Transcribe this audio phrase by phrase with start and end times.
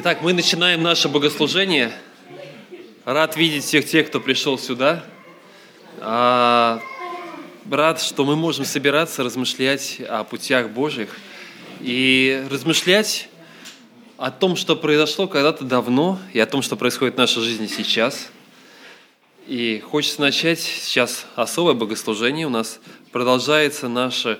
[0.00, 1.92] Итак, мы начинаем наше богослужение.
[3.04, 5.04] Рад видеть всех тех, кто пришел сюда.
[5.98, 6.80] А,
[7.68, 11.16] рад, что мы можем собираться, размышлять о путях Божьих
[11.80, 13.28] и размышлять
[14.18, 18.28] о том, что произошло когда-то давно, и о том, что происходит в нашей жизни сейчас.
[19.48, 22.46] И хочется начать сейчас особое богослужение.
[22.46, 22.78] У нас
[23.10, 24.38] продолжается наше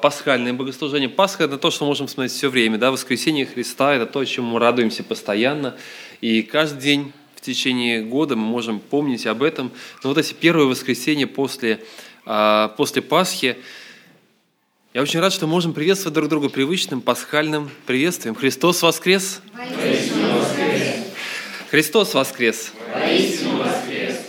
[0.00, 1.08] пасхальное богослужение.
[1.08, 2.78] Пасха– это то, что мы можем смотреть все время.
[2.78, 2.90] Да?
[2.90, 5.76] Воскресение Христа– это то, чему мы радуемся постоянно.
[6.20, 9.70] И каждый день в течение года мы можем помнить об этом.
[10.02, 11.82] Но вот эти первые воскресенья после,
[12.26, 13.56] а, после Пасхи,
[14.94, 18.34] я очень рад, что можем приветствовать друг друга привычным пасхальным приветствием.
[18.34, 19.40] Христос воскрес!
[21.70, 22.72] Христос воскрес!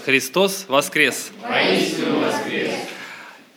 [0.06, 1.32] Христос воскрес!
[1.42, 2.13] Воистину воскрес!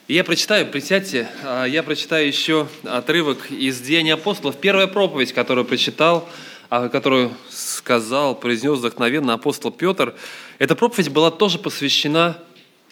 [0.09, 4.57] Я прочитаю, присядьте, а, я прочитаю еще отрывок из Деяния апостолов.
[4.57, 6.29] Первая проповедь, которую прочитал,
[6.71, 10.15] а, которую сказал, произнес вдохновенно апостол Петр,
[10.61, 12.41] эта проповедь была тоже посвящена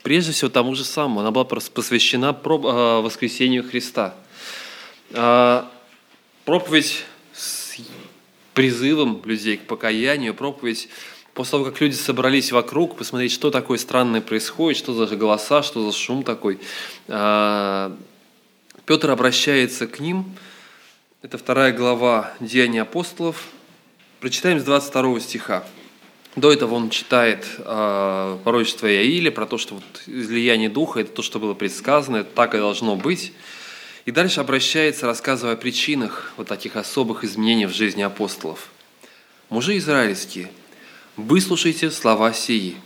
[0.02, 1.20] прежде всего тому же самому.
[1.20, 4.16] Она была посвящена а, воскресению Христа.
[6.44, 7.76] Проповедь с
[8.54, 10.88] призывом людей к покаянию, проповедь
[11.34, 15.90] После того, как люди собрались вокруг, посмотреть, что такое странное происходит, что за голоса, что
[15.90, 16.60] за шум такой,
[17.08, 17.96] а,
[18.86, 20.26] Петр обращается к ним.
[21.22, 23.48] Это вторая глава Деяния апостолов.
[24.20, 25.64] Прочитаем с 22 стиха.
[26.36, 31.22] До этого он читает э, пророчество Иаиля про то, что вот излияние духа– это то,
[31.22, 33.32] что было предсказано, это так и должно быть.
[34.04, 38.70] И дальше обращается, рассказывая о причинах вот таких особых изменений в жизни апостолов.
[39.48, 40.50] «Мужи израильские–
[41.16, 42.76] выслушайте слова сии».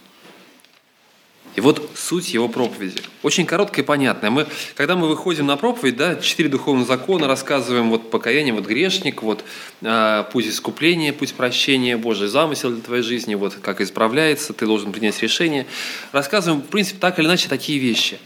[1.59, 3.01] И вот суть его проповеди.
[3.25, 4.31] Очень короткая и понятная.
[4.31, 9.25] Мы, когда мы выходим на проповедь, да, четыре духовных закона, рассказываем вот покаяние, вот грешник,
[9.25, 9.43] вот
[9.81, 14.93] э, путь искупления, путь прощения, Божий замысел для твоей жизни, вот как исправляется, ты должен
[14.93, 15.67] принять решение.
[16.13, 18.21] Рассказываем, в принципе, так или иначе такие вещи.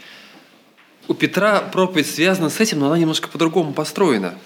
[1.07, 4.37] У Петра проповедь связана с этим, но она немножко по-другому построена.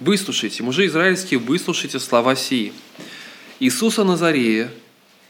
[0.00, 2.72] Выслушайте, мужи израильские, выслушайте слова сии.
[3.60, 4.72] Иисуса Назарея,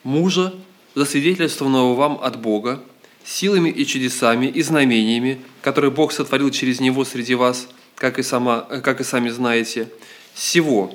[0.05, 0.55] мужа,
[0.95, 2.83] засвидетельствованного вам от Бога,
[3.25, 8.61] силами и чудесами и знамениями, которые Бог сотворил через него среди вас, как и, сама,
[8.61, 9.89] как и сами знаете,
[10.35, 10.95] всего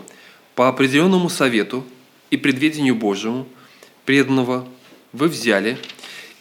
[0.56, 1.84] по определенному совету
[2.30, 3.48] и предведению Божьему,
[4.06, 4.68] преданного
[5.12, 5.78] вы взяли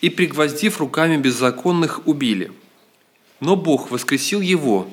[0.00, 2.52] и, пригвоздив руками беззаконных, убили.
[3.40, 4.88] Но Бог воскресил его,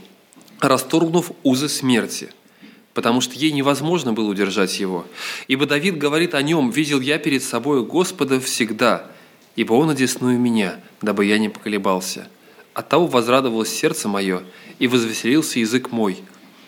[0.59, 2.29] расторгнув узы смерти–
[2.95, 5.05] потому что ей невозможно было удержать его.
[5.47, 9.11] Ибо Давид говорит о нем, «Видел я перед собой Господа всегда,
[9.57, 12.27] ибо Он одесную меня, дабы я не поколебался.
[12.73, 14.43] Оттого возрадовалось сердце мое,
[14.79, 16.17] и возвеселился язык мой,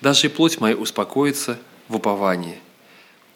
[0.01, 1.57] даже и плоть моя успокоится
[1.87, 2.59] в уповании.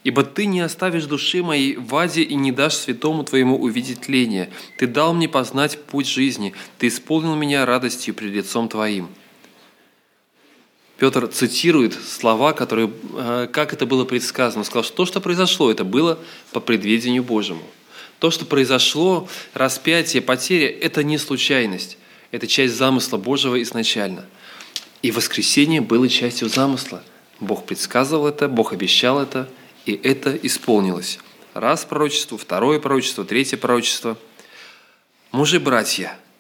[0.04, 4.50] Ибо Ты не оставишь души моей в аде и не дашь святому Твоему увидеть тление.
[4.78, 9.08] Ты дал мне познать путь жизни, Ты исполнил меня радостью пред лицом Твоим».
[11.02, 14.64] Петр цитирует слова, которые, э, как это было предсказано.
[14.64, 16.20] Сказал, что то, что произошло, это было
[16.52, 17.64] по предведению Божьему.
[18.20, 21.98] То, что произошло, распятие, потеря, это не случайность.
[22.30, 24.28] Это часть замысла Божьего изначально.
[25.02, 27.02] И воскресение было частью замысла.
[27.40, 29.50] Бог предсказывал это, Бог обещал это,
[29.88, 31.18] и это исполнилось.
[31.56, 34.20] Раз пророчество, второе пророчество, третье пророчество.
[35.32, 36.16] Мужи, братья–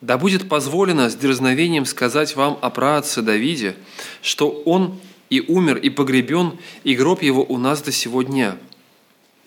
[0.00, 3.76] да будет позволено с дерзновением сказать вам о праотце Давиде,
[4.22, 4.98] что он
[5.30, 8.56] и умер, и погребен, и гроб его у нас до сего дня.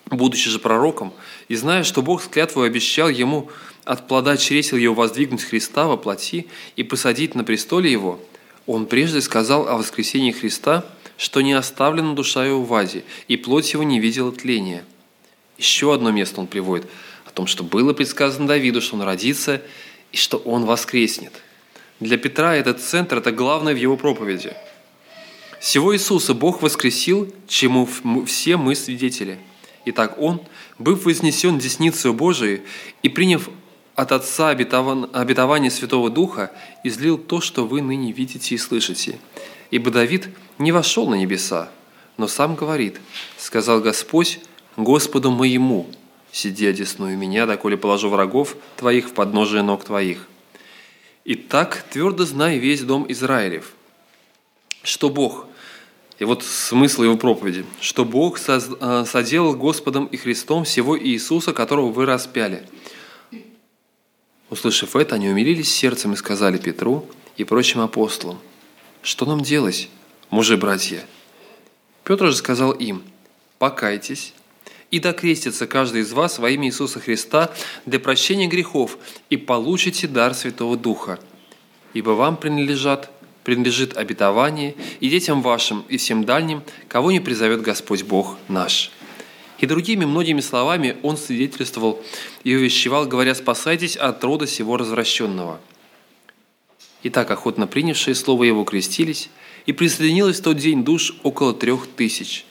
[0.08, 1.14] Будучи же пророком,
[1.48, 3.50] и зная, что Бог с клятвой обещал ему
[3.86, 8.20] от плода чресел его воздвигнуть Христа во плоти и посадить на престоле его,
[8.68, 10.86] он прежде сказал о воскресении Христа,
[11.18, 14.84] что не оставлена душа его в аде, и плоть его не видела тления.
[15.58, 16.88] Еще одно место он приводит
[17.26, 19.62] о том, что было предсказано Давиду, что он родится
[20.12, 21.34] и что Он воскреснет.
[22.00, 24.54] Для Петра этот центр– это главное в его проповеди.
[25.60, 27.88] Всего Иисуса Бог воскресил, чему
[28.26, 29.38] все мы свидетели.
[29.86, 30.42] Итак, Он,
[30.80, 32.62] быв вознесен десницей Божией
[33.04, 33.50] и приняв
[33.96, 36.52] от Отца обетование Святого Духа,
[36.84, 39.20] излил то, что вы ныне видите и слышите.
[39.70, 41.70] Ибо Давид не вошел на небеса,
[42.18, 43.00] но сам говорит,
[43.38, 44.40] сказал Господь
[44.76, 45.88] Господу моему–
[46.32, 50.28] сиди одесную меня, доколе положу врагов твоих в подножие ног твоих.
[51.24, 53.74] И так твердо знай весь дом Израилев,
[54.84, 55.46] что Бог,
[56.18, 61.92] и вот смысл его проповеди, что Бог э, соделал Господом и Христом всего Иисуса, которого
[61.92, 62.68] вы распяли.
[64.50, 67.08] Услышав это, они умилились сердцем и сказали Петру
[67.38, 68.40] и прочим апостолам,
[69.02, 69.90] что нам делать,
[70.30, 71.06] мужи-братья?
[72.04, 73.04] Петр же сказал им,
[73.60, 74.34] покайтесь,
[74.92, 77.52] и докрестится каждый из вас во имя Иисуса Христа
[77.86, 78.98] для прощения грехов,
[79.30, 81.20] и получите дар Святого Духа.
[81.94, 83.10] Ибо вам принадлежат,
[83.44, 88.92] принадлежит обетование и детям вашим, и всем дальним, кого не призовет Господь Бог наш».
[89.60, 92.04] И другими многими словами он свидетельствовал
[92.44, 95.62] и увещевал, говоря, «Спасайтесь от рода сего развращенного».
[97.04, 99.30] Итак, охотно принявшие слово его крестились,
[99.68, 102.46] и присоединилось в тот день душ около трех тысяч–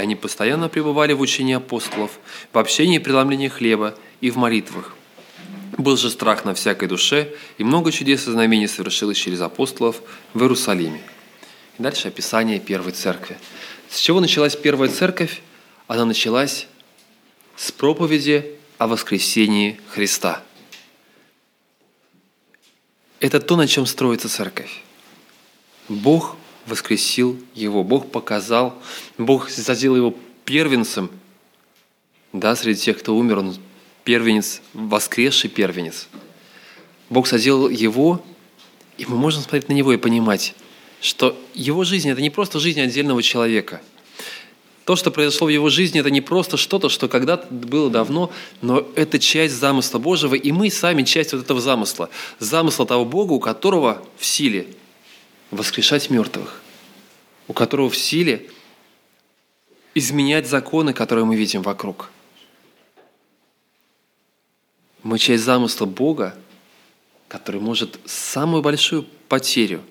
[0.00, 2.12] они постоянно пребывали в учении апостолов,
[2.52, 4.94] в общении и преломлении хлеба и в молитвах.
[5.76, 10.02] Был же страх на всякой душе, и много чудес и знамений совершилось через апостолов
[10.34, 11.00] в Иерусалиме.
[11.78, 13.38] И дальше описание первой церкви.
[13.88, 15.40] С чего началась первая церковь?
[15.86, 16.66] Она началась
[17.56, 20.42] с проповеди о воскресении Христа.
[23.20, 24.82] Это то, на чем строится церковь.
[25.88, 26.36] Бог
[26.68, 28.74] воскресил его, Бог показал,
[29.16, 31.10] Бог сделал его первенцем.
[32.32, 33.56] Да, среди тех, кто умер, он
[34.04, 36.08] первенец, воскресший первенец.
[37.10, 38.22] Бог соделал его,
[38.96, 40.54] и мы можем смотреть на него и понимать,
[41.00, 43.80] что его жизнь– это не просто жизнь отдельного человека.
[44.84, 48.32] То, что произошло в его жизни, это не просто что-то, что когда-то было давно,
[48.62, 52.08] но это часть замысла Божьего, и мы сами часть вот этого замысла.
[52.38, 54.66] Замысла того Бога, у которого в силе
[55.50, 56.60] воскрешать мертвых,
[57.46, 58.50] у которого в силе
[59.94, 62.10] изменять законы, которые мы видим вокруг.
[65.02, 66.36] Мы часть замысла Бога,
[67.28, 69.82] который может самую большую потерю,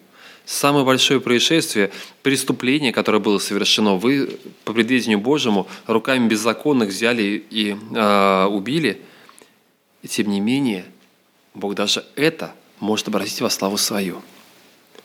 [0.46, 1.92] самое большое происшествие,
[2.24, 9.02] преступление, которое было совершено, вы по предвидению Божьему руками беззаконных взяли и э, убили,
[10.04, 10.86] и тем не менее
[11.54, 14.22] Бог даже это может обратить во славу свою.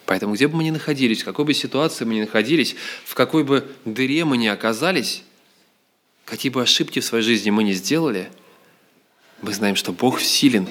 [0.07, 3.45] Поэтому где бы мы ни находились, в какой бы ситуации мы ни находились, в какой
[3.45, 5.23] бы дыре мы ни оказались,
[6.25, 8.31] какие бы ошибки в своей жизни мы ни сделали,
[9.43, 10.69] мы знаем, что Бог силен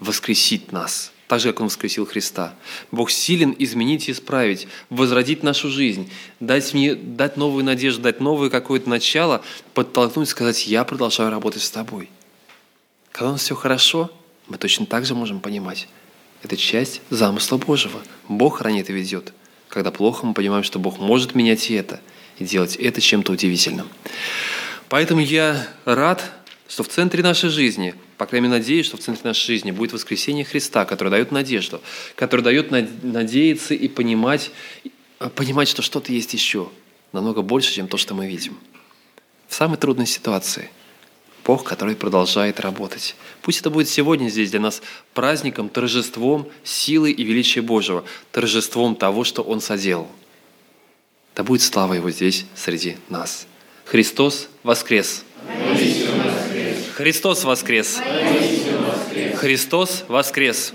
[0.00, 2.54] воскресить нас, так же, как Он воскресил Христа.
[2.90, 6.10] Бог силен изменить и исправить, возродить нашу жизнь,
[6.40, 9.42] дать мне, дать новую надежду, дать новое какое-то начало,
[9.72, 12.10] подтолкнуть, сказать, я продолжаю работать с тобой.
[13.12, 14.10] Когда у нас все хорошо,
[14.48, 15.88] мы точно так же можем понимать,
[16.44, 18.02] это часть замысла Божьего.
[18.28, 19.32] Бог хранит и ведет.
[19.68, 22.00] Когда плохо, мы понимаем, что Бог может менять и это,
[22.38, 23.88] и делать это чем-то удивительным.
[24.88, 26.22] Поэтому я рад,
[26.68, 29.92] что в центре нашей жизни, по крайней мере, надеюсь, что в центре нашей жизни будет
[29.92, 31.80] воскресение Христа, которое дает надежду,
[32.14, 34.50] которое дает надеяться и понимать,
[35.34, 36.68] понимать, что что-то есть еще,
[37.12, 38.58] намного больше, чем то, что мы видим.
[39.48, 40.70] В самой трудной ситуации–
[41.44, 43.14] Бог, который продолжает работать.
[43.42, 44.80] Пусть это будет сегодня здесь для нас
[45.12, 50.08] праздником, торжеством силы и величия Божьего, торжеством того, что Он соделал.
[51.34, 53.46] Да будет слава Его здесь, среди нас.
[53.84, 55.24] Христос воскрес!
[56.94, 58.00] Христос воскрес!
[59.36, 60.72] Христос воскрес!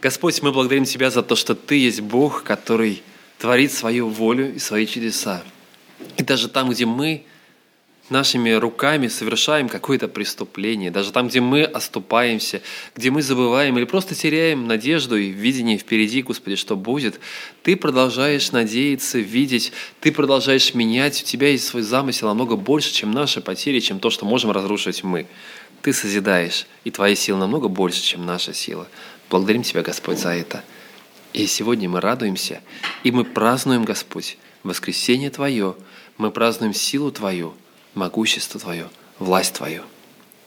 [0.00, 3.02] Господь, мы благодарим Тебя за то, что Ты есть Бог, который
[3.38, 5.44] творит свою волю и свои чудеса.
[6.16, 7.24] И даже там, где мы
[8.12, 12.62] нашими руками совершаем какое-то преступление, даже там, где мы оступаемся,
[12.94, 17.18] где мы забываем или просто теряем надежду и видение впереди, Господи, что будет,
[17.64, 23.10] Ты продолжаешь надеяться, видеть, Ты продолжаешь менять, у Тебя есть свой замысел намного больше, чем
[23.10, 25.26] наши потери, чем то, что можем разрушить мы.
[25.80, 28.86] Ты созидаешь, и Твоя сила намного больше, чем наша сила.
[29.30, 30.62] Благодарим Тебя, Господь, за это.
[31.32, 32.60] И сегодня мы радуемся,
[33.02, 35.74] и мы празднуем, Господь, воскресение Твое,
[36.18, 37.54] мы празднуем силу Твою–
[37.94, 39.82] могущество Твое, власть Твою.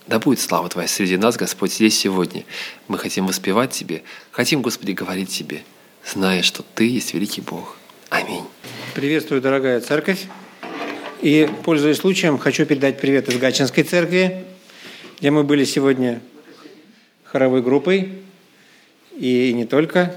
[0.08, 2.46] Да будет слава Твоя среди нас, Господь, здесь сегодня.
[2.88, 5.64] Мы хотим воспевать Тебе, хотим, Господи, говорить Тебе,
[6.06, 7.78] зная, что Ты есть великий Бог.
[8.10, 8.44] Аминь.
[8.94, 10.26] Приветствую, дорогая церковь.
[11.22, 14.46] И, пользуясь случаем, хочу передать привет из Гачинской церкви,
[15.20, 16.22] где мы были сегодня
[17.24, 18.14] хоровой группой,
[19.18, 20.16] и не только,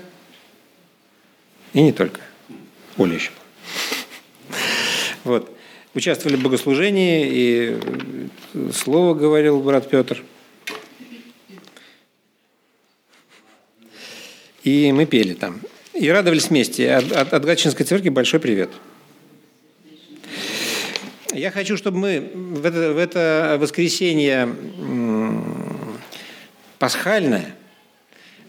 [1.73, 2.21] и не только.
[2.99, 3.31] Оля еще.
[5.25, 5.58] Вот
[5.99, 7.79] участвовали в богослужении, и
[8.73, 10.23] слово говорил брат Петр.
[14.63, 15.61] И мы пели там.
[15.95, 16.93] И радовались вместе.
[16.93, 18.71] От, от, от Гатчинской церкви большой привет.
[21.33, 24.55] Я хочу, чтобы мы в это, в это воскресенье
[26.79, 27.57] пасхальное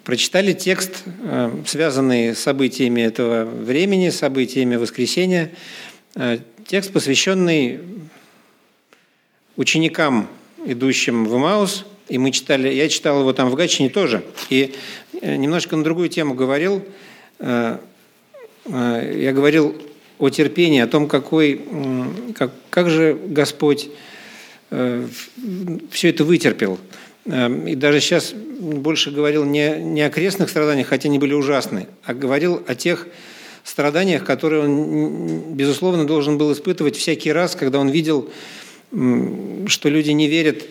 [0.04, 5.52] прочитали текст, э, связанный с событиями этого времени, событиями воскресения,
[6.16, 6.38] э,
[6.70, 7.80] Текст, посвященный
[9.58, 10.28] ученикам,
[10.64, 14.76] идущим в Маус, и мы читали, я читал его там в Гатчине тоже, и
[15.20, 16.86] э, немножко на другую тему говорил.
[17.40, 17.80] Э,
[18.66, 19.82] э, я говорил
[20.20, 21.60] о терпении, о том, какой,
[22.38, 23.90] как, как же Господь
[24.70, 26.78] все это вытерпел.
[27.26, 31.88] Эм, и даже сейчас больше говорил не, не о крестных страданиях, хотя они были ужасны,
[32.04, 33.08] а говорил о тех
[34.26, 38.30] которые он, безусловно, должен был испытывать всякий раз, когда он видел,
[38.92, 40.66] что люди не верят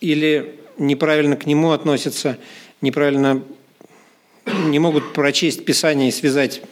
[0.00, 2.38] или неправильно к нему относятся,
[2.80, 3.42] неправильно
[4.46, 6.62] не могут прочесть Писание и связать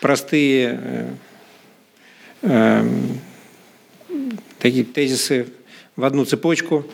[0.00, 1.14] простые э,
[2.42, 2.88] э,
[4.58, 5.48] такие тезисы
[5.96, 6.86] в одну цепочку,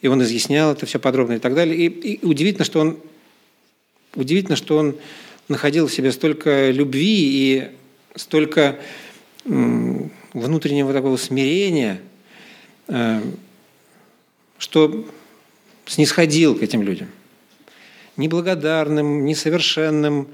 [0.00, 1.76] и он изъяснял это все подробно и так далее.
[1.76, 2.98] И, и удивительно, что он
[4.14, 4.96] удивительно, что он
[5.48, 7.68] находил в себе столько любви и
[8.14, 8.78] столько
[9.44, 12.00] внутреннего такого смирения,
[12.88, 13.22] э,
[14.58, 15.06] что
[15.86, 17.08] снисходил к этим людям.
[18.16, 20.28] Неблагодарным, несовершенным,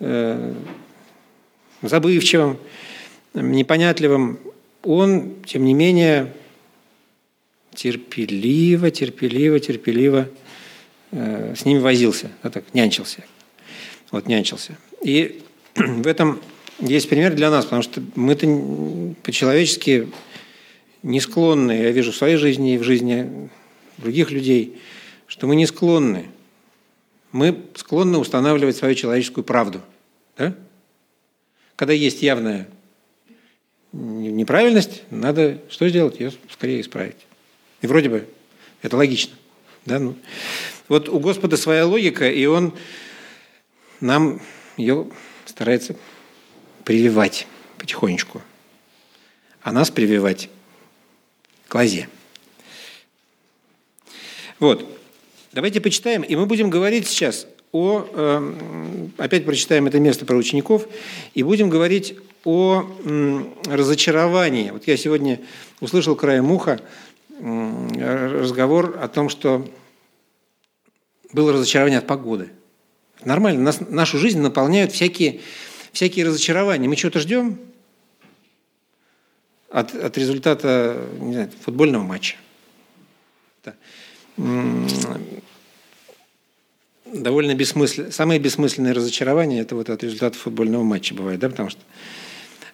[0.00, 0.54] э,
[1.82, 2.58] забывчивым,
[3.34, 4.40] непонятливым.
[4.82, 6.32] Он, тем не менее,
[7.74, 10.28] терпеливо, терпеливо, терпеливо
[11.12, 13.22] э, с ними возился, так, нянчился
[14.10, 14.76] вот нянчился.
[15.02, 15.42] И
[15.74, 16.40] в этом
[16.80, 18.46] есть пример для нас, потому что мы-то
[19.22, 20.08] по-человечески
[21.02, 23.50] не склонны, я вижу в своей жизни и в жизни
[23.98, 24.78] других людей,
[25.26, 26.26] что мы не склонны.
[27.32, 29.80] Мы склонны устанавливать свою человеческую правду.
[30.36, 30.54] Да?
[31.76, 32.68] Когда есть явная
[33.92, 36.20] неправильность, надо что сделать?
[36.20, 37.16] Ее скорее исправить.
[37.82, 38.26] И вроде бы
[38.82, 39.34] это логично.
[39.84, 39.98] Да?
[39.98, 40.16] Ну,
[40.88, 42.72] вот у Господа своя логика, и Он
[44.00, 44.40] нам
[44.76, 45.06] ее
[45.44, 45.96] старается
[46.84, 47.46] прививать
[47.78, 48.42] потихонечку,
[49.62, 50.48] а нас прививать
[51.66, 52.08] к лозе.
[54.58, 54.86] Вот.
[55.52, 58.06] Давайте почитаем, и мы будем говорить сейчас о...
[58.12, 60.88] Э, опять прочитаем это место про учеников,
[61.34, 62.88] и будем говорить о
[63.66, 64.70] разочаровании.
[64.70, 65.40] Вот я сегодня
[65.80, 66.80] услышал краем уха
[67.40, 69.68] разговор о том, что
[71.32, 72.50] было разочарование от погоды–
[73.24, 73.62] Нормально.
[73.62, 75.40] Нас, нашу жизнь наполняют всякие,
[75.92, 76.88] всякие разочарования.
[76.88, 77.58] Мы что-то ждем
[79.70, 82.36] от, от результата не знаю, футбольного матча.
[83.64, 83.74] Да.
[87.12, 88.10] Довольно бессмысленно.
[88.12, 91.80] Самое бессмысленное разочарование– это вот от результата футбольного матча бывает, да, потому что…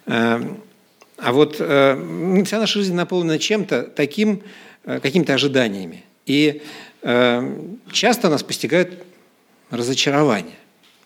[0.06, 0.42] Э,
[1.16, 4.42] а вот э, вся наша жизнь наполнена чем-то таким,
[4.84, 6.04] э, какими-то ожиданиями.
[6.26, 6.62] И
[7.92, 9.04] часто нас постигают
[9.76, 10.56] разочарование.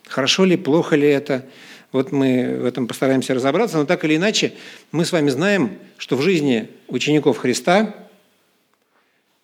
[0.07, 1.45] Хорошо ли, плохо ли это?
[1.91, 4.53] Вот мы в этом постараемся разобраться, но так или иначе
[4.91, 7.95] мы с вами знаем, что в жизни учеников Христа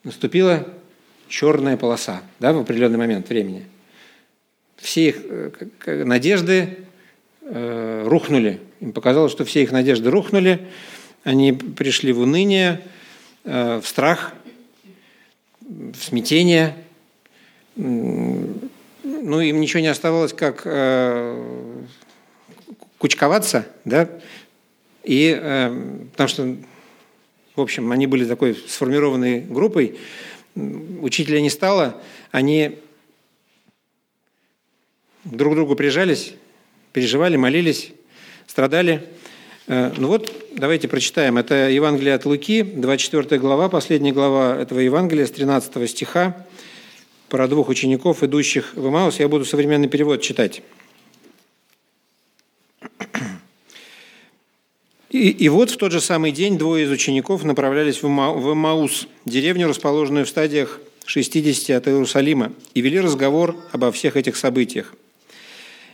[0.03, 0.67] наступила
[1.27, 3.65] черная полоса да, в определенный момент времени.
[4.77, 6.77] Все их э, надежды
[7.41, 8.59] э, рухнули.
[8.79, 10.67] Им показалось, что все их надежды рухнули.
[11.23, 12.81] Они пришли в уныние,
[13.43, 14.33] э, в страх,
[15.61, 16.75] в смятение
[19.05, 21.83] ну, им ничего не оставалось, как э,
[22.97, 24.09] кучковаться, да,
[25.03, 26.55] и э, потому что,
[27.55, 29.99] в общем, они были такой сформированной группой,
[30.55, 32.79] учителя не стало, они
[35.23, 36.33] друг к другу прижались,
[36.91, 37.91] переживали, молились,
[38.47, 39.07] страдали.
[39.67, 41.37] Э, ну вот, давайте прочитаем.
[41.37, 46.45] Это Евангелие от Луки, 24 глава, последняя глава этого Евангелия с 13 стиха
[47.29, 49.19] про двух учеников, идущих в Имаус.
[49.19, 50.61] Я буду современный перевод читать.
[55.09, 58.53] И, и вот в тот же самый день двое из учеников направлялись в, Ма, в
[58.53, 64.93] Маус, деревню, расположенную в стадиях 60 от Иерусалима, и вели разговор обо всех этих событиях.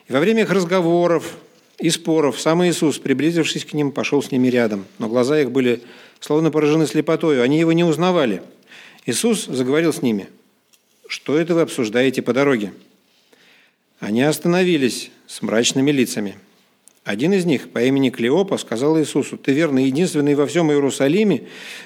[0.07, 1.37] И во время их разговоров
[1.77, 5.81] и споров сам Иисус, приблизившись к ним, пошел с ними рядом, но глаза их были
[6.19, 8.41] словно поражены слепотою, они его не узнавали.
[9.05, 10.29] Иисус заговорил с ними–
[11.11, 12.71] что это вы обсуждаете по дороге?»
[13.99, 16.37] Они остановились с мрачными лицами.
[17.03, 21.43] Один из них по имени Клеопа сказал Иисусу, «Ты верно единственный во всем Иерусалиме,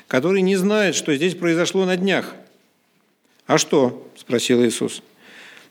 [0.08, 2.36] который не знает, что здесь произошло на днях».
[3.48, 5.02] «А что?»– спросил Иисус.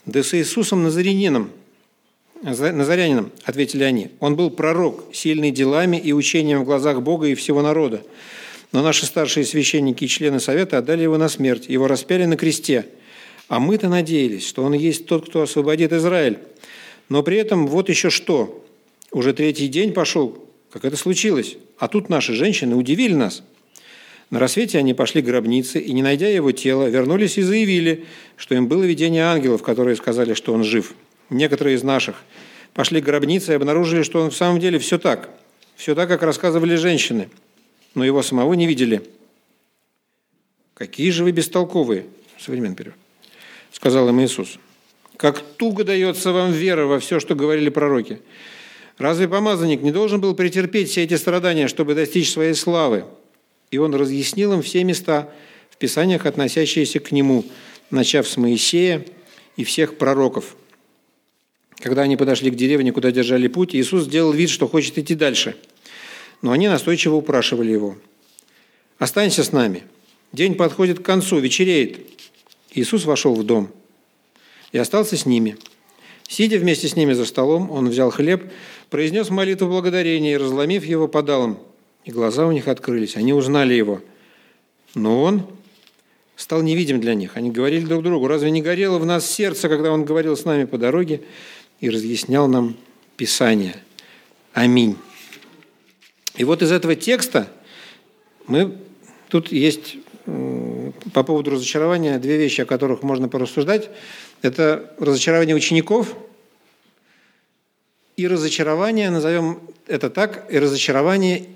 [0.04, 1.52] «Да с Иисусом Назарянином,
[2.42, 4.10] Назарянином»,– ответили они.
[4.18, 8.02] «Он был пророк, сильный делами и учением в глазах Бога и всего народа.
[8.72, 12.86] Но наши старшие священники и члены совета отдали его на смерть, его распяли на кресте–
[13.48, 16.38] а мы-то надеялись, что он есть тот, кто освободит Израиль.
[17.08, 18.64] Но при этом вот еще что.
[19.12, 20.38] Уже третий день пошел,
[20.72, 21.56] как это случилось.
[21.78, 23.42] А тут наши женщины удивили нас.
[24.30, 28.54] На рассвете они пошли к гробнице и, не найдя его тело, вернулись и заявили, что
[28.54, 30.94] им было видение ангелов, которые сказали, что он жив.
[31.30, 32.16] Некоторые из наших
[32.72, 35.30] пошли к гробнице и обнаружили, что он в самом деле все так.
[35.76, 37.28] Все так, как рассказывали женщины,
[37.94, 39.02] но его самого не видели.
[40.74, 42.06] «Какие же вы бестолковые!»
[42.38, 43.03] Современный перевод.
[43.74, 44.58] Сказал им Иисус.
[45.16, 48.20] «Как туго дается вам вера во все, что говорили пророки.
[48.98, 53.04] Разве помазанник не должен был претерпеть все эти страдания, чтобы достичь своей славы?»
[53.72, 55.28] И он разъяснил им все места
[55.70, 57.44] в Писаниях, относящиеся к нему,
[57.90, 59.04] начав с Моисея
[59.56, 60.56] и всех пророков.
[61.80, 65.56] Когда они подошли к деревне, куда держали путь, Иисус сделал вид, что хочет идти дальше.
[66.42, 67.96] Но они настойчиво упрашивали его.
[68.98, 69.82] «Останься с нами.
[70.32, 72.14] День подходит к концу, вечереет».
[72.74, 73.70] Иисус вошел в дом
[74.72, 75.56] и остался с ними.
[76.28, 78.50] Сидя вместе с ними за столом, он взял хлеб,
[78.90, 81.58] произнес молитву благодарения и, разломив его, подал им.
[82.04, 83.16] И глаза у них открылись.
[83.16, 84.00] Они узнали его.
[84.94, 85.46] Но он
[86.36, 87.36] стал невидим для них.
[87.36, 90.64] Они говорили друг другу, разве не горело в нас сердце, когда он говорил с нами
[90.64, 91.22] по дороге
[91.80, 92.76] и разъяснял нам
[93.16, 93.76] Писание?
[94.52, 94.96] Аминь.
[96.36, 97.48] И вот из этого текста
[98.46, 98.76] мы
[99.28, 99.96] тут есть
[101.12, 103.90] по поводу разочарования две вещи, о которых можно порассуждать.
[104.42, 106.14] Это разочарование учеников
[108.16, 111.46] и разочарование, назовем это так, и разочарование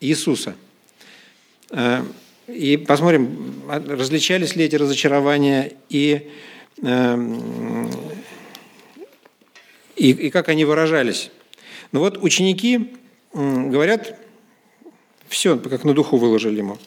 [0.00, 0.54] Иисуса.
[1.70, 2.02] Э,
[2.46, 6.30] и посмотрим, различались ли эти разочарования и,
[6.82, 7.90] эм,
[9.94, 11.30] и, и как они выражались.
[11.92, 12.94] Ну вот ученики
[13.34, 14.18] говорят,
[15.28, 16.78] все, как на духу выложили ему.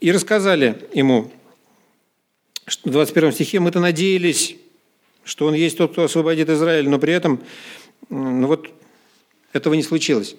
[0.00, 1.30] И рассказали ему,
[2.66, 4.56] что в 21 стихе мы-то надеялись,
[5.24, 7.40] что он есть тот, кто освободит Израиль, но при этом
[8.10, 8.68] ну вот,
[9.52, 10.36] этого не случилось.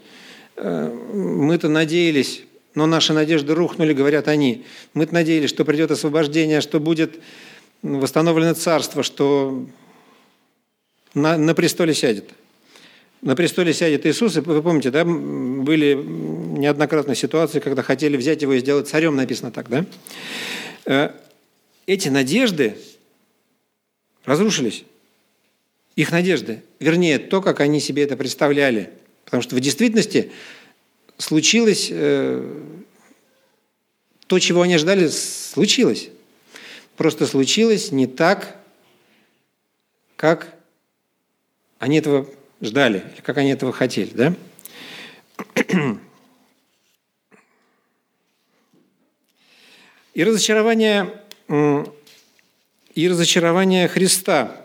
[0.58, 2.44] Э, мы-то надеялись,
[2.76, 4.66] но наши надежды рухнули, говорят они.
[4.94, 7.20] Мы-то надеялись, что придет освобождение, что будет
[7.82, 9.66] восстановлено царство, что
[11.14, 12.30] на, на престоле сядет.
[13.26, 18.54] На престоле сядет Иисус, и вы помните, да, были неоднократно ситуации, когда хотели взять его
[18.54, 19.84] и сделать царем, написано так, да?
[20.86, 21.10] Э,
[21.88, 22.78] эти надежды
[24.26, 24.84] разрушились.
[25.96, 28.92] Их надежды, вернее, то, как они себе это представляли.
[29.24, 30.32] Потому что в действительности
[31.18, 32.64] случилось э,
[34.28, 36.10] то, чего они ждали, случилось.
[36.96, 38.56] Просто случилось не так,
[40.16, 40.54] как
[41.80, 42.30] они этого
[42.62, 44.12] ждали, как они этого хотели.
[44.14, 44.34] Да?
[50.14, 51.12] И разочарование,
[51.50, 54.56] и разочарование Христа.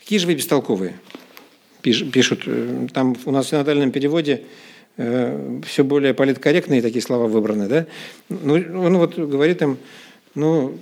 [0.00, 0.98] Какие же вы бестолковые?
[1.82, 4.44] Пишут, э, там у нас в синодальном переводе
[5.02, 7.86] Э, все более политкорректные такие слова выбраны, да?
[8.28, 9.78] Ну, он вот говорит им,
[10.34, 10.78] ну,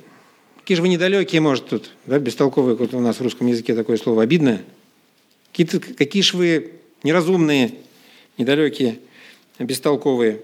[0.58, 3.96] какие же вы недалекие, может, тут, да, бестолковые, вот у нас в русском языке такое
[3.96, 4.62] слово обидное.
[5.52, 7.74] Какие, какие же вы неразумные,
[8.36, 8.98] недалекие,
[9.58, 10.42] бестолковые.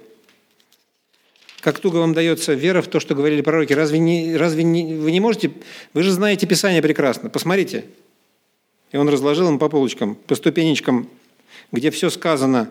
[1.61, 3.73] Как туго вам дается вера в то, что говорили пророки.
[3.73, 5.51] Разве, не, разве не, вы не можете...
[5.95, 7.31] Вы же знаете Писание прекрасно.
[7.31, 7.87] Посмотрите.
[8.93, 11.09] И он разложил им по полочкам, по ступенечкам,
[11.73, 12.71] где все сказано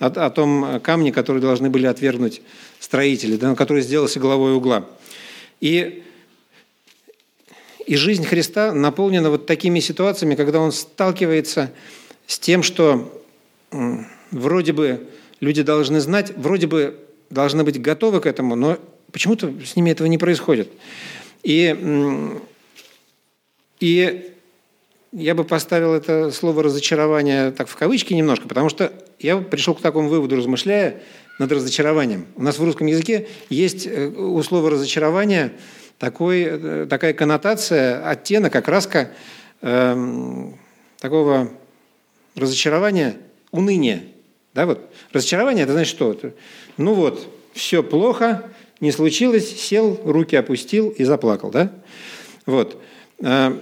[0.00, 2.42] о, о том камне, который должны были отвергнуть
[2.80, 4.88] строители, да, который сделался головой угла.
[5.60, 6.02] И,
[7.86, 11.72] и жизнь Христа наполнена вот такими ситуациями, когда он сталкивается
[12.26, 13.22] с тем, что
[14.30, 15.06] вроде бы
[15.40, 16.98] люди должны знать, вроде бы
[17.30, 18.78] должны быть готовы к этому, но
[19.10, 20.68] почему-то с ними этого не происходит.
[21.42, 21.76] И,
[23.80, 24.32] и
[25.12, 29.80] я бы поставил это слово разочарование так в кавычки немножко, потому что я пришел к
[29.80, 31.00] такому выводу, размышляя
[31.38, 32.26] над разочарованием.
[32.36, 35.52] У нас в русском языке есть э, у слова разочарование
[36.02, 39.12] такой, э, такая коннотация, оттенок, окраска
[39.60, 40.50] э,
[40.98, 41.48] такого
[42.34, 43.18] разочарования,
[43.52, 44.02] уныния.
[44.52, 44.80] Да, вот.
[45.12, 46.18] Разочарование– это значит что?
[46.76, 51.52] Ну вот, все плохо, не случилось, сел, руки опустил и заплакал.
[51.52, 51.70] Да?
[52.46, 52.82] Вот.
[53.20, 53.56] Э,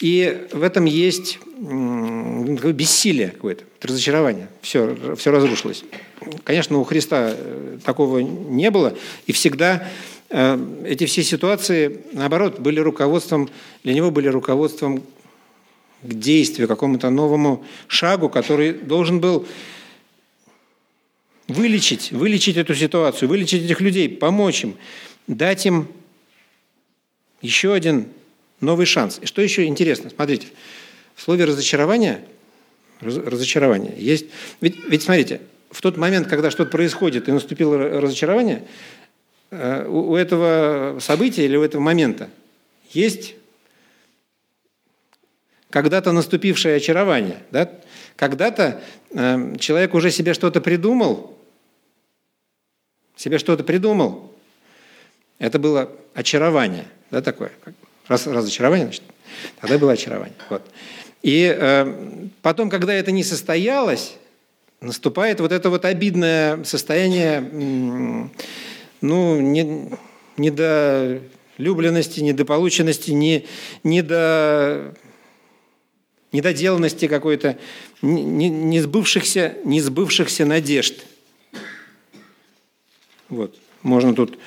[0.00, 4.48] и в этом есть бессилие какое-то, разочарование.
[4.62, 5.84] Все, все разрушилось.
[6.42, 8.94] Конечно, у Христа э, такого не было.
[9.26, 9.86] И всегда
[10.30, 13.48] эти все ситуации, наоборот, были руководством,
[13.82, 15.02] для него были руководством
[16.02, 19.46] к действию, к какому-то новому шагу, который должен был
[21.48, 24.76] вылечить, вылечить эту ситуацию, вылечить этих людей, помочь им,
[25.26, 25.88] дать им
[27.40, 28.08] еще один
[28.60, 29.18] новый шанс.
[29.22, 30.48] И что еще интересно, смотрите,
[31.14, 32.22] в слове разочарование,
[33.00, 34.26] разочарование есть,
[34.60, 38.97] ведь, ведь смотрите, в тот момент, когда что-то происходит и наступило разочарование, э,
[39.50, 42.28] у этого события или у этого момента
[42.90, 43.34] есть
[45.70, 47.42] когда-то наступившее очарование.
[47.50, 47.70] Да?
[48.16, 48.80] Когда-то
[49.10, 51.36] э, человек уже себе что-то придумал,
[53.16, 54.32] себе что-то придумал,
[55.38, 57.52] это было очарование, да, такое.
[58.08, 59.02] Раз, разочарование, значит,
[59.60, 60.34] тогда было очарование.
[60.50, 60.62] Вот.
[61.22, 64.16] И э, потом, когда это не состоялось,
[64.80, 68.30] наступает вот это вот обидное состояние,
[69.00, 69.90] ну, не,
[70.36, 73.46] недолюбленности, недополученности, не,
[73.84, 74.94] недо,
[76.32, 77.58] недоделанности какой-то,
[78.02, 81.04] не, не, сбывшихся, не сбывшихся надежд.
[83.28, 83.58] Вот.
[83.82, 84.38] Можно тут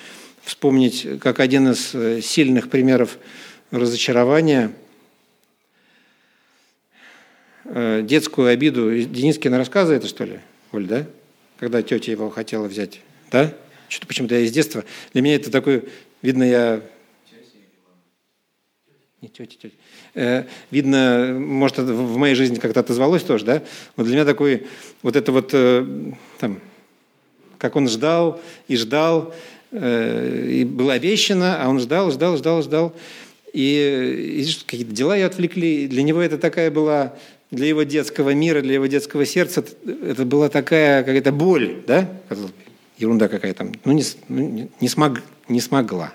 [0.43, 3.17] вспомнить, как один из э, сильных примеров
[3.69, 4.71] разочарования
[7.65, 8.91] э, детскую обиду.
[8.91, 10.39] Денискина рассказы это, что ли,
[10.71, 11.05] Оль, да?
[11.57, 13.53] Когда тетя его хотела взять, да?
[13.91, 14.85] Что-то почему-то я из детства.
[15.11, 15.83] Для меня это такой,
[16.21, 16.81] видно, я...
[19.21, 19.75] Не тетя, тетя.
[20.15, 23.63] Э, видно, может, в моей жизни как-то отозвалось тоже, да?
[23.97, 24.65] Вот для меня такой,
[25.03, 25.85] вот это вот, э,
[26.39, 26.61] там,
[27.57, 29.35] как он ждал и ждал,
[29.71, 32.95] э, и было обещано, а он ждал, ждал, ждал, ждал.
[33.51, 35.87] И, и какие-то дела ее отвлекли.
[35.87, 37.13] Для него это такая была,
[37.51, 42.09] для его детского мира, для его детского сердца, это была такая какая-то боль, да?
[43.01, 46.13] Ерунда какая то Ну, не, ну, не, смог, не смогла.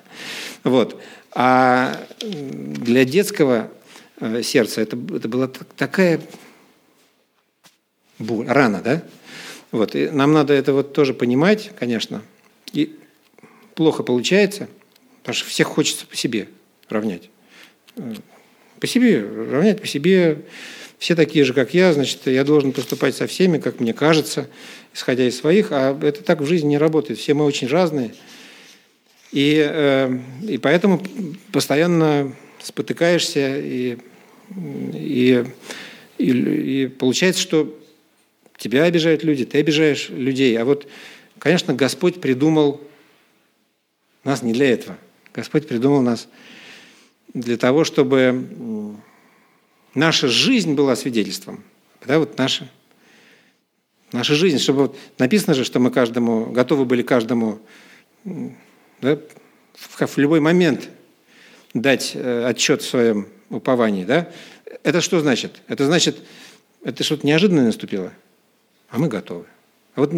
[0.62, 1.01] Вот.
[1.33, 3.70] А для детского
[4.20, 6.20] э, сердца это, это была такая
[8.18, 9.03] боль, рана, да?
[9.72, 9.96] Вот.
[9.96, 12.22] И нам надо это вот тоже понимать, конечно.
[12.72, 12.96] И
[13.75, 14.68] плохо получается,
[15.18, 16.49] потому что всех хочется по себе
[16.88, 17.31] равнять.
[18.81, 20.44] По себе, равнять по себе.
[20.98, 24.48] Все такие же, как я, значит, я должен поступать со всеми, как мне кажется,
[24.94, 27.18] исходя из своих, а это так в жизни не работает.
[27.18, 28.14] Все мы очень разные.
[29.30, 31.02] И, э, и поэтому
[31.52, 33.98] постоянно спотыкаешься, и,
[34.94, 35.44] и,
[36.16, 37.78] и, и получается, что
[38.56, 40.59] тебя обижают люди, ты обижаешь людей.
[40.59, 40.88] А вот,
[41.38, 42.80] конечно, Господь придумал
[44.24, 44.96] нас не для этого.
[45.35, 46.28] Господь придумал нас
[47.35, 48.96] для того, чтобы
[49.96, 51.64] наша жизнь была свидетельством.
[52.06, 52.68] Да, вот наша,
[54.12, 57.59] наша жизнь, чтобы вот написано же, что мы каждому, готовы были каждому
[58.24, 59.18] да,
[59.74, 60.88] в, в любой момент
[61.74, 64.04] дать э, отчет в своем уповании.
[64.04, 64.30] Да?
[64.85, 65.62] Это что значит?
[65.66, 66.18] Это значит,
[66.85, 68.12] это что-то неожиданное наступило,
[68.90, 69.46] а мы готовы.
[69.94, 70.12] А вот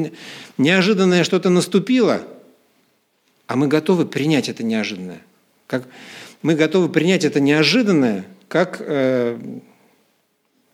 [0.59, 2.27] неожиданное что-то наступило,
[3.47, 5.23] а мы готовы принять это неожиданное.
[5.67, 5.87] Как,
[6.43, 9.39] мы готовы принять это неожиданное как э,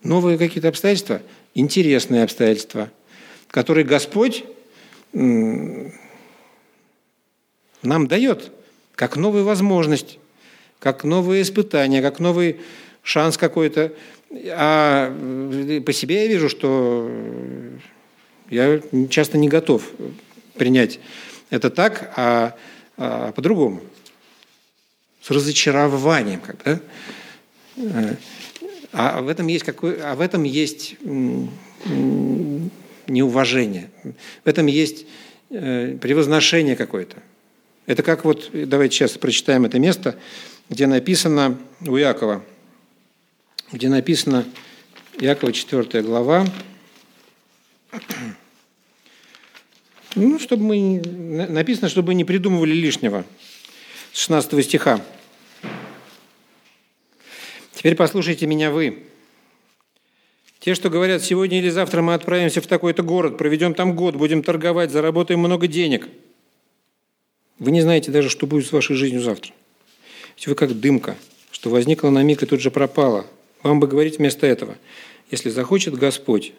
[0.05, 1.21] новые какие-то обстоятельства,
[1.53, 2.91] интересные обстоятельства,
[3.49, 4.45] которые Господь
[5.13, 5.89] э,
[7.81, 8.51] нам дает
[8.95, 10.19] как новую возможность,
[10.79, 12.61] как новые испытания, как новый
[13.03, 13.93] шанс какой-то.
[14.51, 17.09] А э, по себе я вижу, что
[18.49, 19.83] я часто не готов
[20.55, 20.99] принять
[21.49, 22.55] это так, а,
[22.97, 23.81] а по-другому
[25.21, 26.39] с разочарованием.
[26.39, 26.79] Как, да?
[28.95, 30.95] Э, а в этом есть, какой, а в этом есть
[33.07, 33.89] неуважение,
[34.43, 35.05] в этом есть
[35.49, 37.17] э, превозношение какое-то.
[37.85, 40.15] Это как вот, давайте сейчас прочитаем это место,
[40.69, 42.43] где написано у Якова,
[43.71, 44.45] где написано
[45.19, 46.47] Якова 4 глава,
[50.15, 51.01] ну, чтобы мы,
[51.49, 53.25] написано, чтобы не придумывали лишнего,
[54.13, 55.01] с 16 стиха.
[57.85, 59.03] Теперь послушайте меня вы.
[60.59, 64.41] Те, что говорят, сегодня или завтра мы отправимся в такой-то город, проведем там год, будем
[64.41, 66.07] торговать, заработаем много денег.
[67.59, 69.53] Вы не знаете даже, что будет с вашей жизнью завтра.
[70.35, 71.15] Ведь вы как дымка,
[71.51, 73.27] что возникла на миг и тут же пропала.
[73.61, 74.79] Вам бы говорить вместо этого,
[75.29, 76.53] если захочет Господь,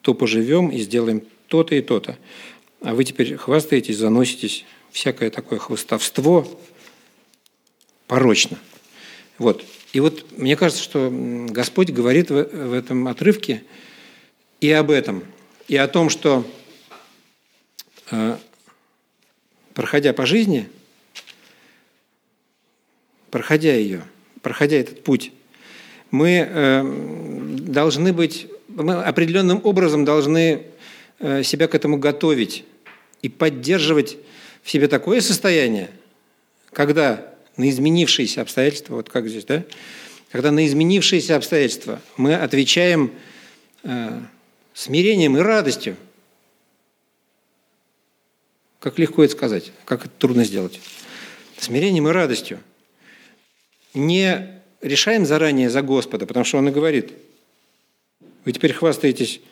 [0.00, 2.16] то поживем и сделаем то-то и то-то.
[2.80, 6.48] А вы теперь хвастаетесь, заноситесь, всякое такое хвостовство
[8.06, 8.58] порочно.
[9.36, 9.62] Вот.
[9.92, 13.64] И вот мне кажется, что Господь говорит в, в этом отрывке
[14.60, 15.24] и об этом,
[15.66, 16.46] и о том, что
[18.10, 18.36] э,
[19.74, 20.68] проходя по жизни,
[23.30, 24.02] проходя ее,
[24.42, 25.32] проходя этот путь,
[26.12, 26.82] мы э,
[27.58, 30.66] должны быть, мы определенным образом должны
[31.18, 32.64] э, себя к этому готовить
[33.22, 34.18] и поддерживать
[34.62, 35.90] в себе такое состояние,
[36.72, 37.29] когда
[37.60, 39.64] на изменившиеся обстоятельства, вот как здесь, да?
[40.32, 43.12] Когда на изменившиеся обстоятельства мы отвечаем
[43.82, 44.20] э,
[44.72, 45.96] смирением и радостью.
[48.78, 50.80] Как легко это сказать, как это трудно сделать.
[51.58, 52.60] Смирением и радостью.
[53.92, 57.12] Не решаем заранее за Господа, потому что Он и говорит,
[58.46, 59.42] вы теперь хвастаетесь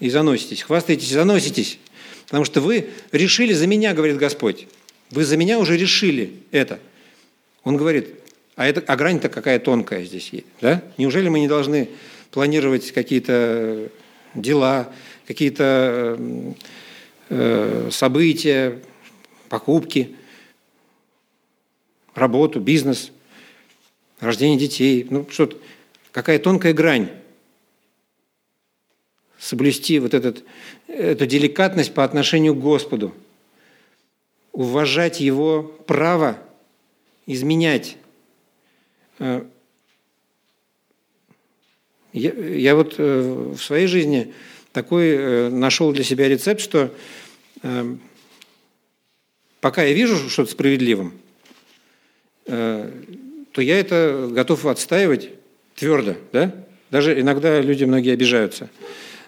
[0.00, 1.78] и заноситесь, хвастаетесь и заноситесь.
[2.26, 4.66] Потому что вы решили за меня, говорит Господь.
[5.10, 6.80] Вы за меня уже решили это.
[7.64, 8.08] Он говорит,
[8.56, 10.46] а, это, а грань-то какая тонкая здесь есть.
[10.60, 10.82] Да?
[10.96, 11.88] Неужели мы не должны
[12.30, 13.90] планировать какие-то
[14.34, 14.92] дела,
[15.26, 16.18] какие-то
[17.30, 18.80] э, события,
[19.48, 20.16] покупки,
[22.14, 23.12] работу, бизнес,
[24.20, 25.06] рождение детей.
[25.08, 25.50] Ну, что
[26.12, 27.10] какая тонкая грань
[29.38, 30.44] соблюсти вот этот,
[30.88, 33.14] эту деликатность по отношению к Господу,
[34.52, 36.38] уважать Его право
[37.26, 37.96] изменять.
[39.18, 39.44] Э,
[42.12, 44.32] я, я вот э, в своей жизни
[44.72, 46.90] такой э, нашел для себя рецепт, что
[49.60, 51.14] пока я вижу что-то справедливым,
[52.44, 52.92] то
[53.56, 55.30] я это готов отстаивать
[55.74, 56.54] твердо, да?
[56.90, 58.68] Даже иногда люди многие обижаются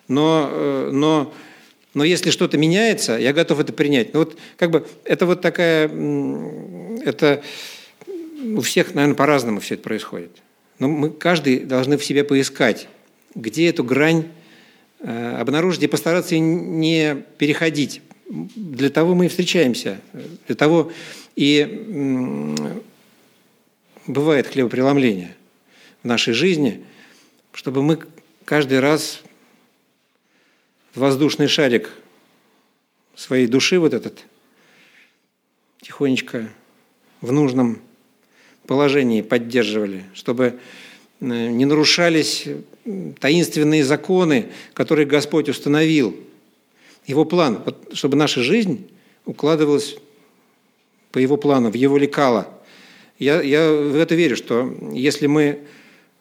[0.09, 1.32] но, но,
[1.94, 4.14] но если что-то меняется, я готов это принять.
[4.14, 5.88] Ну вот как бы это вот такая,
[7.04, 7.42] это
[8.37, 10.42] у всех, наверное, по-разному все это происходит.
[10.79, 12.88] Но мы каждый должны в себе поискать,
[13.35, 14.29] где эту грань
[15.01, 18.03] э, обнаружить и постараться не переходить.
[18.29, 20.01] Для того мы и встречаемся.
[20.46, 20.92] Для того
[21.37, 22.55] и
[24.07, 25.35] бывает хлебопреломление
[26.03, 26.85] в нашей жизни,
[27.53, 27.99] чтобы мы
[28.44, 29.22] каждый раз
[30.94, 31.90] воздушный шарик
[33.14, 34.25] своей души вот этот
[35.81, 36.49] тихонечко
[37.20, 37.81] в нужном
[38.66, 40.55] положении поддерживали, чтобы
[41.20, 42.46] э, не нарушались
[43.20, 46.16] таинственные законы, которые Господь установил.
[47.07, 48.88] Его план, чтобы наша жизнь
[49.24, 49.96] укладывалась
[51.12, 52.48] по Его плану, в Его лекало.
[53.18, 55.61] Я, я в это верю, что если мы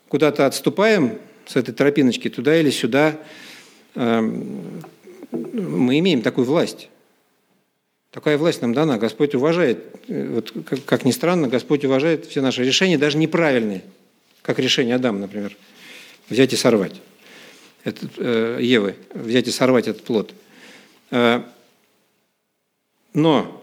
[0.08, 3.20] куда-то отступаем с этой тропиночки туда или сюда,
[3.96, 4.84] Эм,
[5.32, 6.90] мы имеем такую власть.
[8.16, 8.98] Такая власть нам дана.
[8.98, 13.84] Господь уважает, э, вот как, как ни странно, Господь уважает все наши решения, даже неправильные,
[14.42, 15.58] как решение Адама, например,
[16.30, 17.02] взять и сорвать
[17.84, 20.34] этот, э, Евы, взять и сорвать этот плод.
[21.12, 21.44] Э,
[23.14, 23.62] но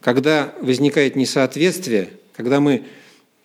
[0.00, 2.82] когда возникает несоответствие, когда мы,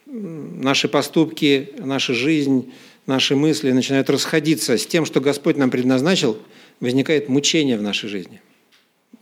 [0.06, 2.72] наши поступки, наша жизнь
[3.06, 6.38] наши мысли начинают расходиться с тем, что Господь нам предназначил,
[6.80, 8.40] возникает мучение в нашей жизни.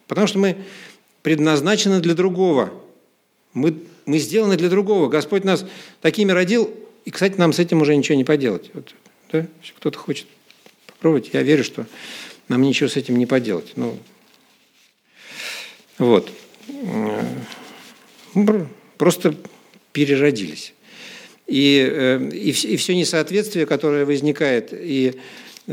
[0.09, 0.57] Потому что мы
[1.29, 2.73] предназначены для другого.
[3.53, 3.75] Мы,
[4.07, 5.09] мы сделаны для другого.
[5.09, 5.63] Господь нас
[6.01, 6.73] такими родил,
[7.05, 8.71] и, кстати, нам с этим уже ничего не поделать.
[8.73, 8.95] Вот,
[9.31, 9.45] да?
[9.77, 10.25] Кто-то хочет
[10.87, 11.85] попробовать, я верю, что
[12.47, 13.73] нам ничего с этим не поделать.
[13.75, 13.99] Ну,
[15.99, 16.31] вот.
[18.97, 19.35] Просто
[19.91, 20.73] переродились.
[21.45, 25.13] И, э, и, и все несоответствие, которое возникает, и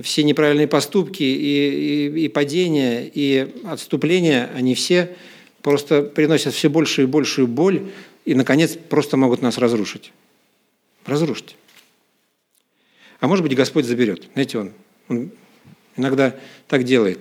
[0.03, 5.16] все неправильные поступки, и, и, и падения, и отступления, они все
[5.66, 7.90] просто приносят все большую и большую боль,
[8.24, 10.12] и, наконец, просто могут нас разрушить.
[11.05, 11.57] Разрушить.
[13.18, 14.29] А может быть, Господь заберет.
[14.35, 14.72] Знаете, Он,
[15.09, 15.33] он
[15.96, 16.37] иногда
[16.68, 17.18] так делает.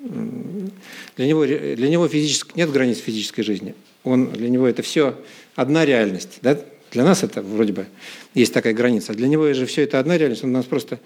[0.00, 3.76] Для него, для него физически, нет границ физической жизни.
[4.02, 5.16] Он, для него это все
[5.54, 6.40] одна реальность.
[6.42, 6.60] Да?
[6.90, 7.86] Для нас это вроде бы
[8.34, 9.14] есть такая граница.
[9.14, 10.42] Для него же все это одна реальность.
[10.42, 10.98] Он нас просто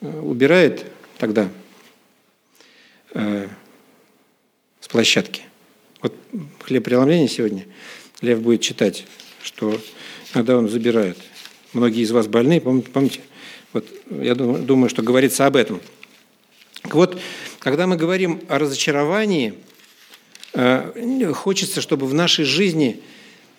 [0.00, 0.84] э, убирает
[1.18, 1.48] тогда
[3.12, 3.48] э,
[4.78, 5.42] с площадки.
[6.02, 6.14] Вот
[6.60, 7.66] хлеб преломления сегодня
[8.20, 9.06] Лев будет читать,
[9.42, 9.80] что
[10.34, 11.16] иногда он забирает.
[11.72, 13.20] Многие из вас больны, помните?
[13.72, 15.80] Вот я думаю, что говорится об этом.
[16.84, 17.18] Вот,
[17.58, 19.54] когда мы говорим о разочаровании,
[20.52, 23.00] э, хочется, чтобы в нашей жизни–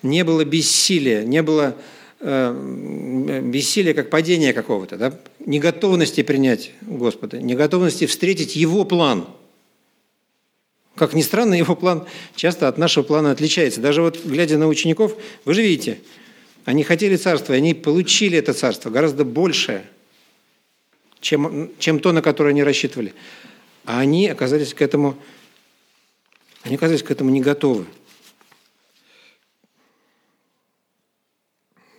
[0.04, 1.74] не было бессилия, не было
[2.20, 5.18] э, бессилия как падения какого-то, да?
[5.44, 9.26] неготовности принять Господа, неготовности встретить Его план.
[10.96, 13.80] Как ни странно, Его план часто от нашего плана отличается.
[13.80, 15.98] Даже вот глядя на учеников, вы же видите,
[16.64, 19.84] они хотели царство, и они получили это царство гораздо большее,
[21.20, 23.12] чем, чем то, на которое они рассчитывали.
[23.84, 25.18] А они оказались к этому,
[26.62, 27.86] они оказались к этому не готовы.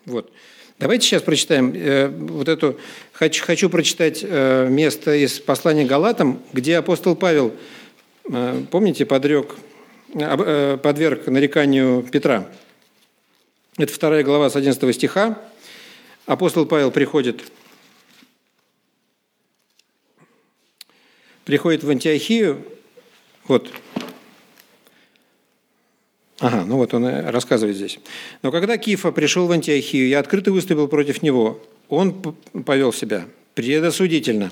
[0.06, 0.32] Вот.
[0.78, 2.80] Давайте сейчас прочитаем э, вот эту.
[3.14, 7.56] Хочу, хочу прочитать э, место из послания Галатам, где апостол Павел,
[8.72, 9.56] помните, подрек,
[10.14, 12.50] э, подверг нареканию Петра.
[13.78, 15.40] Это вторая глава с 11 стиха.
[16.26, 17.44] Апостол Павел приходит,
[21.44, 22.66] приходит в Антиохию.
[23.48, 23.72] Вот,
[26.40, 28.00] Ага, ну вот он рассказывает здесь.
[28.42, 31.62] Но когда Кифа пришел в Антиохию, я открыто выступил против него.
[31.88, 32.14] Он
[32.66, 34.52] повел себя предосудительно.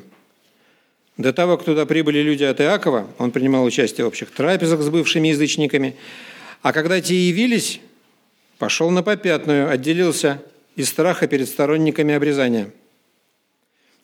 [1.17, 4.89] До того, как туда прибыли люди от Иакова, он принимал участие в общих трапезах с
[4.89, 5.95] бывшими язычниками.
[6.63, 7.79] А когда те явились,
[8.57, 10.41] пошел на попятную, отделился
[10.75, 12.71] из страха перед сторонниками обрезания.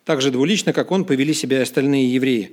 [0.06, 2.52] Так же двулично, как он, повели себя остальные евреи.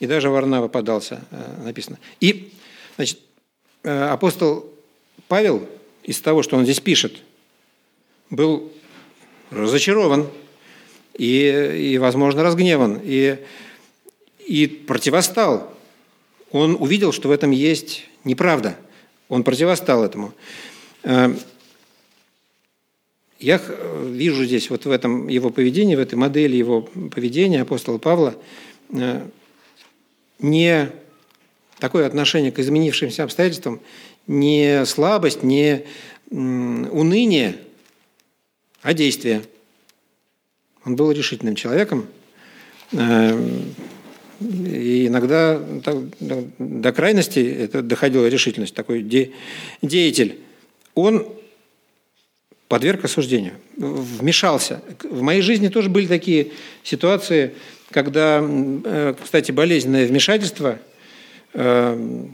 [0.00, 1.98] И даже Варнава подался, э, написано.
[2.20, 2.52] И,
[2.96, 3.18] значит,
[3.82, 4.72] э, апостол
[5.26, 5.68] Павел
[6.02, 7.22] из того, что он здесь пишет,
[8.30, 8.72] был
[9.50, 10.28] разочарован
[11.16, 13.00] и, и возможно, разгневан.
[13.02, 13.38] И
[14.48, 15.70] и противостал.
[16.50, 18.76] Он увидел, что в этом есть неправда.
[19.28, 20.32] Он противостал этому.
[21.02, 21.34] Э,
[23.38, 23.60] я
[24.06, 28.36] вижу здесь, вот в этом его поведении, в этой модели его поведения апостола Павла,
[28.90, 29.28] э,
[30.38, 30.90] не
[31.78, 33.80] такое отношение к изменившимся обстоятельствам,
[34.26, 35.84] не слабость, не
[36.30, 37.58] уныние,
[38.80, 39.42] а действие.
[40.84, 42.06] Он был решительным человеком,
[42.92, 43.62] э,
[44.40, 45.60] и иногда
[46.58, 49.32] до крайности это доходила решительность, такой де,
[49.82, 50.38] деятель.
[50.94, 51.26] Он
[52.68, 54.80] подверг осуждению, вмешался.
[55.02, 56.52] В моей жизни тоже были такие
[56.84, 57.54] ситуации,
[57.90, 60.78] когда, э, кстати, болезненное вмешательство,
[61.54, 62.26] э,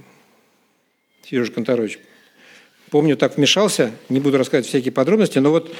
[1.24, 2.00] Сережа Конторович,
[2.90, 5.74] помню, так вмешался, не буду рассказывать всякие подробности, но вот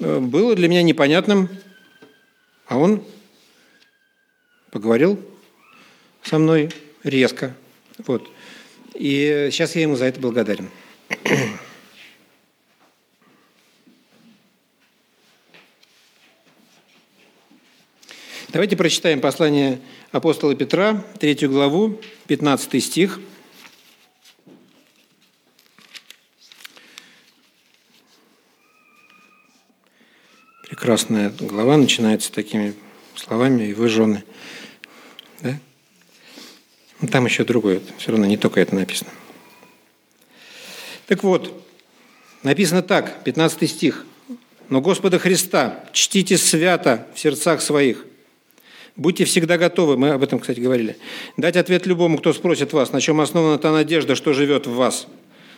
[0.00, 1.48] э, было для меня непонятным,
[2.66, 3.04] а он
[4.72, 5.20] поговорил
[6.22, 6.70] со мной
[7.02, 7.54] резко.
[8.06, 8.30] Вот.
[8.94, 10.70] И сейчас я ему за это благодарен.
[18.52, 19.80] Давайте прочитаем послание
[20.10, 23.20] апостола Петра, третью главу, 15 стих.
[30.64, 32.74] Прекрасная глава начинается такими
[33.14, 34.24] словами, и вы жены.
[37.00, 39.10] Ну, там еще другое, все равно не только это написано.
[41.06, 41.64] Так вот,
[42.42, 44.06] написано так, 15 стих.
[44.68, 48.04] «Но Господа Христа чтите свято в сердцах своих,
[48.96, 50.96] Будьте всегда готовы, мы об этом, кстати, говорили,
[51.36, 55.06] дать ответ любому, кто спросит вас, на чем основана та надежда, что живет в вас.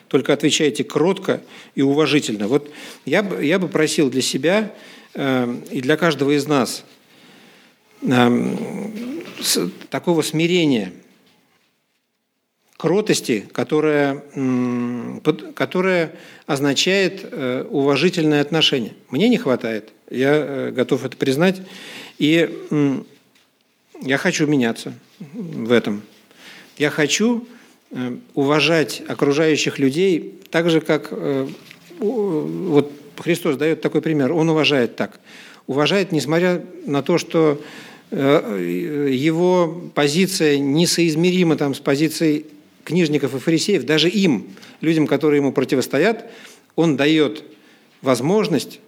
[0.07, 1.41] Только отвечайте кротко
[1.75, 2.47] и уважительно.
[2.47, 2.71] Вот
[3.05, 4.73] я бы, я бы просил для себя
[5.15, 6.85] э, и для каждого из нас
[8.03, 8.57] э,
[9.41, 10.93] с, такого смирения–
[12.83, 14.25] кротости, которая,
[15.55, 16.15] которая
[16.47, 18.95] означает э, уважительное отношение.
[19.09, 21.63] Мне не хватает, я э, готов это признать,
[22.19, 22.51] и
[24.01, 26.03] я хочу меняться в этом.
[26.77, 27.47] Я хочу
[27.93, 31.13] э, уважать окружающих людей так же, как
[32.01, 35.21] вот Христос дает такой пример, Он уважает так.
[35.69, 37.63] Уважает, несмотря на то, что
[38.11, 42.47] его позиция несоизмерима там, с позицией
[42.85, 46.31] книжников и фарисеев, даже им, людям, которые ему противостоят,
[46.77, 47.45] он дает
[48.01, 48.81] возможность,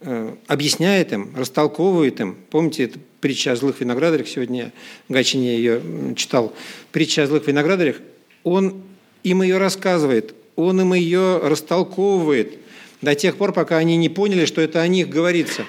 [0.00, 2.36] э, объясняет им, растолковывает им.
[2.50, 4.72] Помните, это притча о злых виноградарях, сегодня
[5.08, 5.80] Гачине ее
[6.16, 6.52] читал,
[6.90, 7.96] притча о злых виноградарях,
[8.42, 8.82] он
[9.22, 12.58] им ее рассказывает, он им ее растолковывает
[13.00, 15.64] до тех пор, пока они не поняли, что это о них говорится.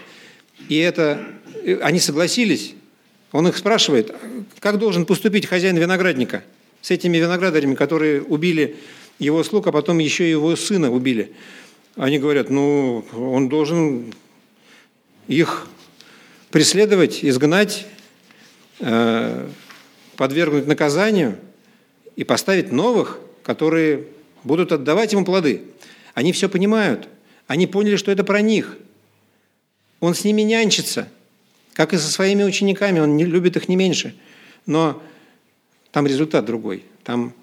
[0.69, 1.25] И это
[1.63, 2.73] э, они согласились.
[3.31, 4.13] Он их спрашивает,
[4.59, 6.43] как должен поступить хозяин виноградника–
[6.83, 8.75] с этими виноградарями, которые убили
[9.17, 11.33] его слуг, а потом еще его сына убили.
[11.95, 14.13] Они говорят, ну, он должен
[15.27, 15.67] их
[16.51, 17.87] преследовать, изгнать,
[18.79, 19.47] э,
[20.17, 21.37] подвергнуть наказанию
[22.17, 24.05] и поставить новых, которые
[24.43, 25.61] будут отдавать ему плоды.
[26.13, 27.07] Они все понимают.
[27.47, 28.77] Они поняли, что это про них.
[30.01, 31.07] Он с ними нянчится,
[31.71, 32.99] как и со своими учениками.
[32.99, 34.15] Он не любит их не меньше.
[34.65, 35.01] Но
[35.93, 36.83] там результат другой.
[37.03, 37.33] Там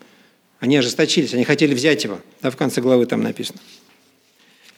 [0.58, 2.18] они ожесточились, они хотели взять его.
[2.42, 3.60] Да, в конце главы там написано.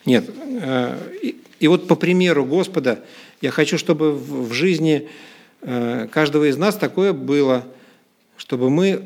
[0.04, 0.30] Нет.
[0.60, 3.02] Э, и, и вот по примеру Господа
[3.40, 5.08] я хочу, чтобы в жизни
[5.62, 7.66] э, каждого из нас такое было,
[8.36, 9.02] чтобы мы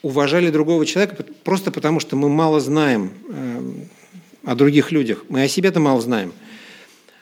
[0.00, 3.60] уважали другого человека просто потому, что мы мало знаем э,
[4.44, 5.24] о других людях.
[5.28, 6.32] Мы о себе-то мало знаем.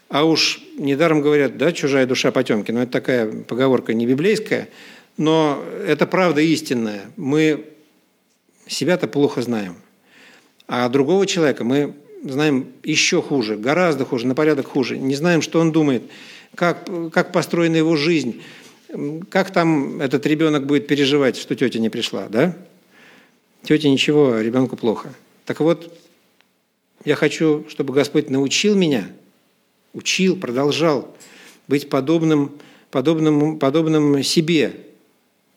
[0.09, 2.71] А уж недаром говорят, да, чужая душа потемки.
[2.71, 4.69] Но это такая поговорка не библейская–
[5.17, 7.11] но это правда истинная.
[7.17, 7.67] Мы
[8.67, 9.77] себя-то плохо знаем.
[10.67, 14.99] А другого человека мы знаем еще хуже, гораздо хуже, на порядок хуже.
[14.99, 16.03] Не знаем, что он думает,
[16.55, 18.43] как, как построена его жизнь,
[19.29, 22.57] как там этот ребенок будет переживать, что тетя не пришла, да?
[23.63, 25.13] Тетя ничего, ребенку плохо.
[25.45, 25.97] Так вот,
[27.05, 29.11] я хочу, чтобы Господь научил меня,
[29.93, 31.15] учил, продолжал
[31.69, 32.53] быть подобным,
[32.91, 34.75] подобным, подобным себе,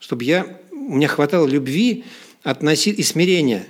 [0.03, 2.03] чтобы я, у меня хватало любви
[2.43, 3.65] относить, и смирения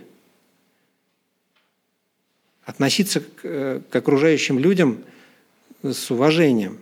[2.66, 5.04] относиться к, к окружающим людям
[5.84, 6.80] с уважением,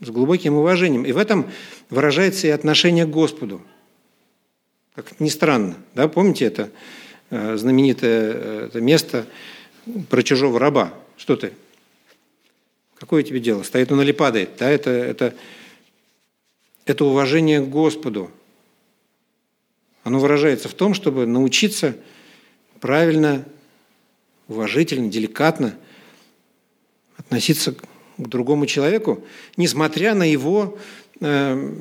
[0.00, 1.06] с глубоким уважением.
[1.06, 1.50] И в этом
[1.88, 3.62] выражается и отношение к Господу.
[4.94, 6.70] Как ни странно, да, помните это
[7.30, 9.26] э, знаменитое э, это место
[10.10, 10.92] про чужого раба?
[11.16, 11.54] Что ты?
[12.96, 13.62] Какое тебе дело?
[13.62, 14.50] Стоит он или падает?
[14.58, 15.34] Да, это, это,
[16.84, 18.30] это уважение к Господу.
[20.08, 21.94] Оно выражается в том, чтобы научиться
[22.80, 23.44] правильно,
[24.48, 25.76] уважительно, деликатно
[27.18, 27.82] относиться к
[28.16, 29.22] другому человеку,
[29.58, 30.78] несмотря на его
[31.20, 31.74] э,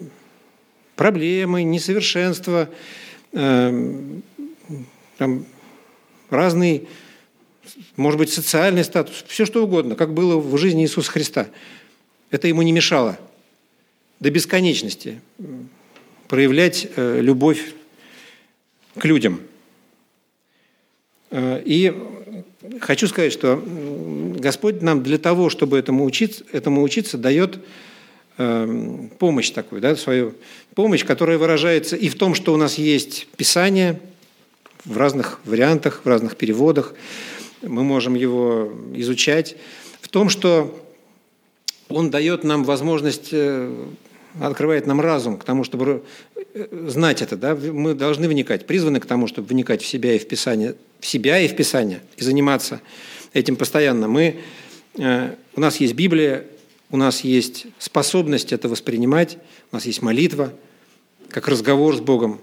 [0.97, 2.69] проблемы, несовершенства,
[3.31, 4.19] э,
[5.17, 5.45] там,
[6.29, 6.89] разный,
[7.95, 11.47] может быть, социальный статус, все что угодно, как было в жизни Иисуса Христа.
[12.29, 13.17] Это ему не мешало
[14.19, 15.21] до бесконечности
[16.27, 17.73] проявлять э, любовь
[18.97, 19.41] к людям.
[21.29, 21.93] Э, и
[22.79, 23.63] хочу сказать, что
[24.37, 27.59] Господь нам для того, чтобы этому учиться, этому учиться дает
[28.37, 30.35] э, помощь такую, да, свою
[30.75, 33.99] помощь, которая выражается и в том, что у нас есть Писание
[34.85, 36.93] в разных вариантах, в разных переводах,
[37.61, 39.57] мы можем его изучать,
[40.01, 40.83] в том, что
[41.89, 43.33] он дает нам возможность
[44.41, 46.03] открывает нам разум к тому, чтобы
[46.35, 47.37] э, знать это.
[47.37, 47.55] Да?
[47.55, 51.39] Мы должны вникать, призваны к тому, чтобы вникать в себя и в Писание, в себя
[51.39, 52.81] и в Писание, и заниматься
[53.33, 54.07] этим постоянно.
[54.07, 54.39] Мы,
[54.97, 56.45] э, у нас есть Библия,
[56.89, 59.37] у нас есть способность это воспринимать,
[59.71, 60.53] у нас есть молитва,
[61.29, 62.39] как разговор с Богом.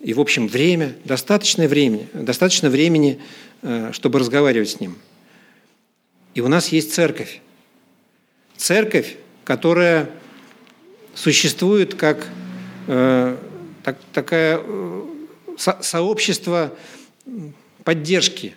[0.00, 3.20] И, в общем, время, достаточное времени, достаточно времени,
[3.62, 4.96] э, чтобы разговаривать с Ним.
[6.34, 7.40] И у нас есть церковь.
[8.56, 10.10] Церковь, которая
[11.14, 12.26] существует как
[12.86, 13.36] э,
[13.82, 15.02] так, такое э,
[15.56, 16.72] со, сообщество
[17.84, 18.54] поддержки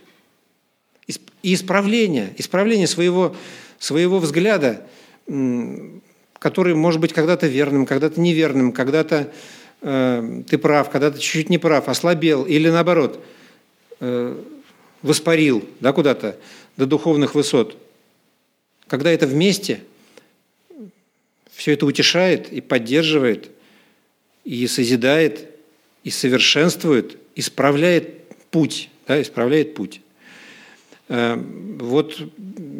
[1.07, 3.35] и исправления, исправления своего,
[3.77, 4.85] своего взгляда,
[6.39, 9.31] который может быть когда-то верным, когда-то неверным, когда-то
[9.81, 13.23] э, ты прав, когда-то чуть-чуть не прав, ослабел или наоборот
[13.99, 14.41] э,
[15.01, 16.37] воспарил да, куда-то
[16.77, 17.77] до духовных высот.
[18.87, 19.81] Когда это вместе–
[21.53, 23.51] все это утешает и поддерживает,
[24.43, 25.49] и созидает,
[26.03, 30.01] и совершенствует, исправляет путь, да, исправляет путь.
[31.09, 32.19] Э, вот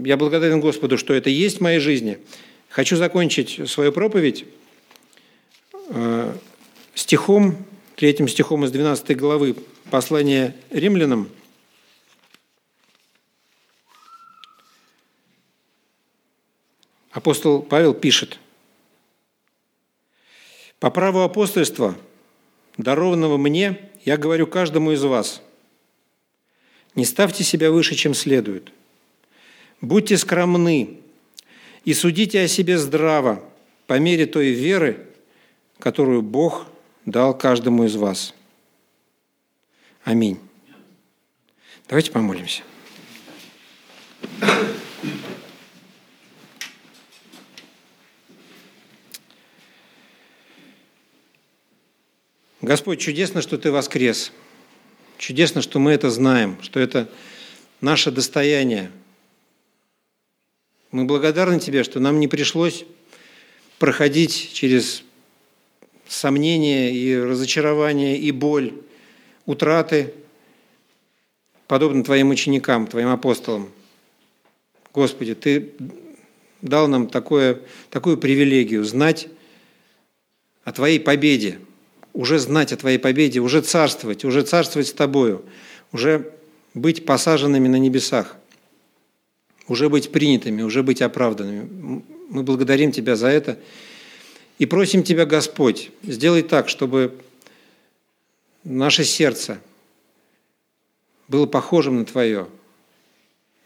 [0.06, 2.18] я благодарен Господу, что это есть в моей жизни.
[2.70, 4.46] Хочу закончить свою проповедь
[5.90, 6.34] э,
[6.96, 7.58] стихом,
[7.96, 9.56] третьим стихом из 12 главы
[9.92, 11.30] послания римлянам.
[17.12, 18.40] Апостол Павел пишет,
[20.84, 21.96] по праву апостольства,
[22.78, 25.42] дарованного мне, я говорю каждому из вас,
[26.94, 28.70] не ставьте себя выше, чем следует.
[29.80, 30.98] Будьте скромны
[31.86, 33.42] и судите о себе здраво
[33.88, 35.08] по мере той веры,
[35.80, 36.68] которую Бог
[37.06, 38.34] дал каждому из вас.
[40.04, 40.38] Аминь.
[41.88, 42.62] Давайте помолимся.
[52.64, 54.32] Господь, чудесно, что Ты воскрес.
[55.18, 57.10] Чудесно, что мы это знаем, что это
[57.82, 58.90] наше достояние.
[60.92, 62.86] Мы благодарны Тебе, что нам не пришлось
[63.80, 65.04] проходить через
[66.08, 68.74] сомнения и разочарование, и боль,
[69.46, 70.14] утраты,
[71.68, 73.74] подобно Твоим ученикам, Твоим апостолам.
[74.94, 75.74] Господи, Ты
[76.62, 77.60] дал нам такое,
[77.90, 79.28] такую привилегию знать
[80.64, 81.60] о Твоей победе–
[82.14, 85.44] уже знать о Твоей победе, уже царствовать, уже царствовать с Тобою,
[85.92, 86.32] уже
[86.74, 88.38] быть посаженными на небесах,
[89.68, 92.04] уже быть принятыми, уже быть оправданными.
[92.30, 93.58] Мы благодарим Тебя за это
[94.60, 97.16] и просим Тебя, Господь, сделай так, чтобы
[98.64, 99.60] наше сердце
[101.28, 102.48] было похожим на Твое.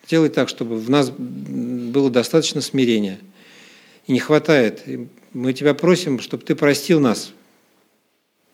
[0.05, 3.19] Сделай так, чтобы в нас было достаточно смирения.
[4.05, 4.83] И не хватает.
[5.33, 7.33] мы Тебя просим, чтобы Ты простил нас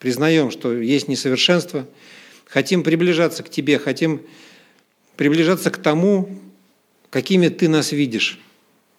[0.04, 1.88] признаем, что есть несовершенство,
[2.46, 4.22] хотим приближаться к Тебе, хотим
[5.16, 6.28] приближаться к тому,
[7.10, 8.38] какими Ты нас видишь.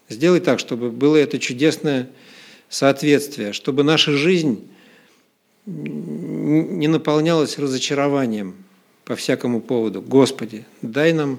[0.09, 2.09] Сделай так, чтобы было это чудесное
[2.71, 4.67] соответствие, чтобы наша жизнь
[5.67, 8.55] не наполнялась разочарованием
[9.05, 10.01] по всякому поводу.
[10.01, 11.39] Господи, дай нам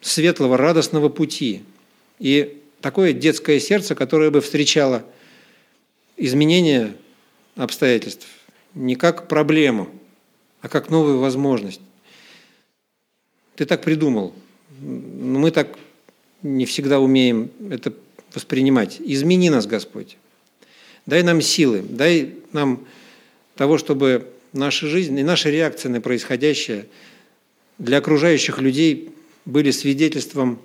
[0.00, 1.62] светлого, радостного пути
[2.20, 5.04] и такое детское сердце, которое бы встречало
[6.16, 6.94] изменения
[7.58, 8.26] обстоятельств
[8.74, 9.88] не как проблему,
[10.60, 11.80] а как новую возможность.
[13.56, 14.34] Ты так придумал.
[14.80, 15.76] Мы так
[16.42, 17.92] не всегда умеем это
[18.32, 18.98] воспринимать.
[19.00, 20.16] Измени нас, Господь.
[21.06, 22.86] Дай нам силы, дай нам
[23.56, 26.86] того, чтобы наша жизнь и наша реакция на происходящее
[27.78, 29.10] для окружающих людей
[29.44, 30.60] были свидетельством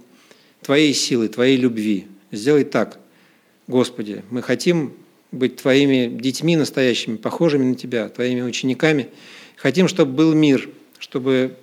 [0.62, 2.08] Твоей силы, Твоей любви.
[2.32, 3.00] Сделай так,
[3.68, 4.24] Господи.
[4.30, 4.94] Мы хотим
[5.34, 9.10] быть Твоими детьми настоящими, похожими на Тебя, Твоими учениками.
[9.58, 10.70] Хотим, чтобы был мир,
[11.00, 11.56] чтобы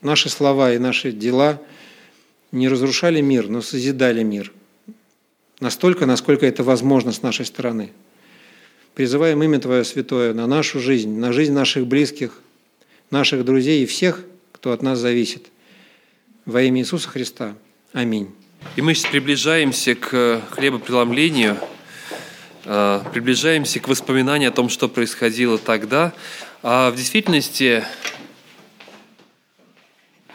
[0.00, 1.60] наши слова и наши дела
[2.52, 4.52] не разрушали мир, но созидали мир.
[5.60, 7.92] Настолько, насколько это возможно с нашей стороны.
[8.94, 12.40] Призываем имя Твое Святое на нашу жизнь, на жизнь наших близких,
[13.10, 15.46] наших друзей и всех, кто от нас зависит.
[16.46, 17.54] Во имя Иисуса Христа.
[17.92, 18.30] Аминь.
[18.76, 21.56] И мы сейчас приближаемся к хлебопреломлению,
[23.12, 26.12] приближаемся к воспоминанию о том, что происходило тогда.
[26.62, 27.84] А в действительности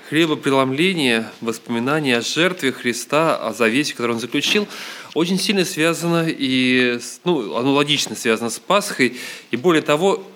[0.09, 4.67] хлебопреломление, воспоминание о жертве Христа, о завете, который он заключил,
[5.13, 9.17] очень сильно связано и, ну, оно логично связано с Пасхой.
[9.51, 10.29] И более того,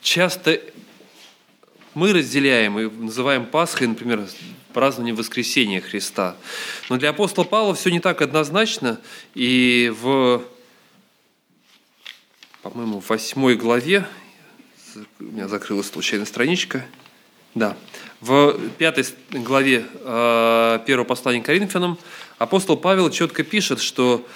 [0.00, 0.60] часто
[1.94, 4.26] мы разделяем и называем Пасхой, например,
[4.72, 6.36] празднование воскресения Христа.
[6.88, 9.00] Но для апостола Павла все не так однозначно,
[9.34, 10.42] и в,
[12.62, 14.06] по-моему, восьмой главе,
[15.20, 16.84] у меня закрылась случайно страничка,
[17.54, 17.76] да,
[18.20, 21.98] в пятой главе э, первого послания к Коринфянам
[22.38, 24.26] апостол Павел четко пишет, что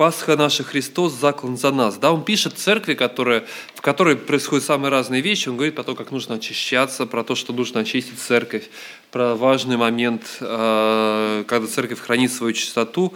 [0.00, 1.98] Пасха наша Христос заклан за нас.
[1.98, 3.44] Да, он пишет церкви, которая,
[3.74, 5.50] в которой происходят самые разные вещи.
[5.50, 8.70] Он говорит про то, как нужно очищаться, про то, что нужно очистить церковь,
[9.10, 13.12] про важный момент, э, когда церковь хранит свою чистоту.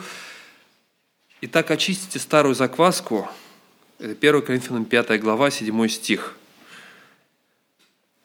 [1.40, 3.30] Итак, очистите старую закваску.
[3.98, 6.36] Это 1 Коринфянам 5 глава, 7 стих.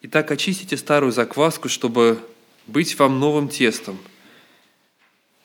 [0.01, 2.19] Итак, очистите старую закваску, чтобы
[2.67, 3.97] быть вам новым тестом–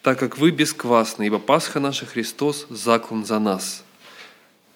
[0.05, 3.83] так как вы бесквасны, ибо Пасха наша Христос заклан за нас.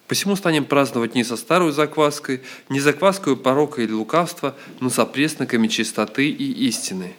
[0.07, 5.67] Посему станем праздновать не со старой закваской, не закваской порока или лукавства, но со пресноками
[5.67, 7.13] чистоты и истины.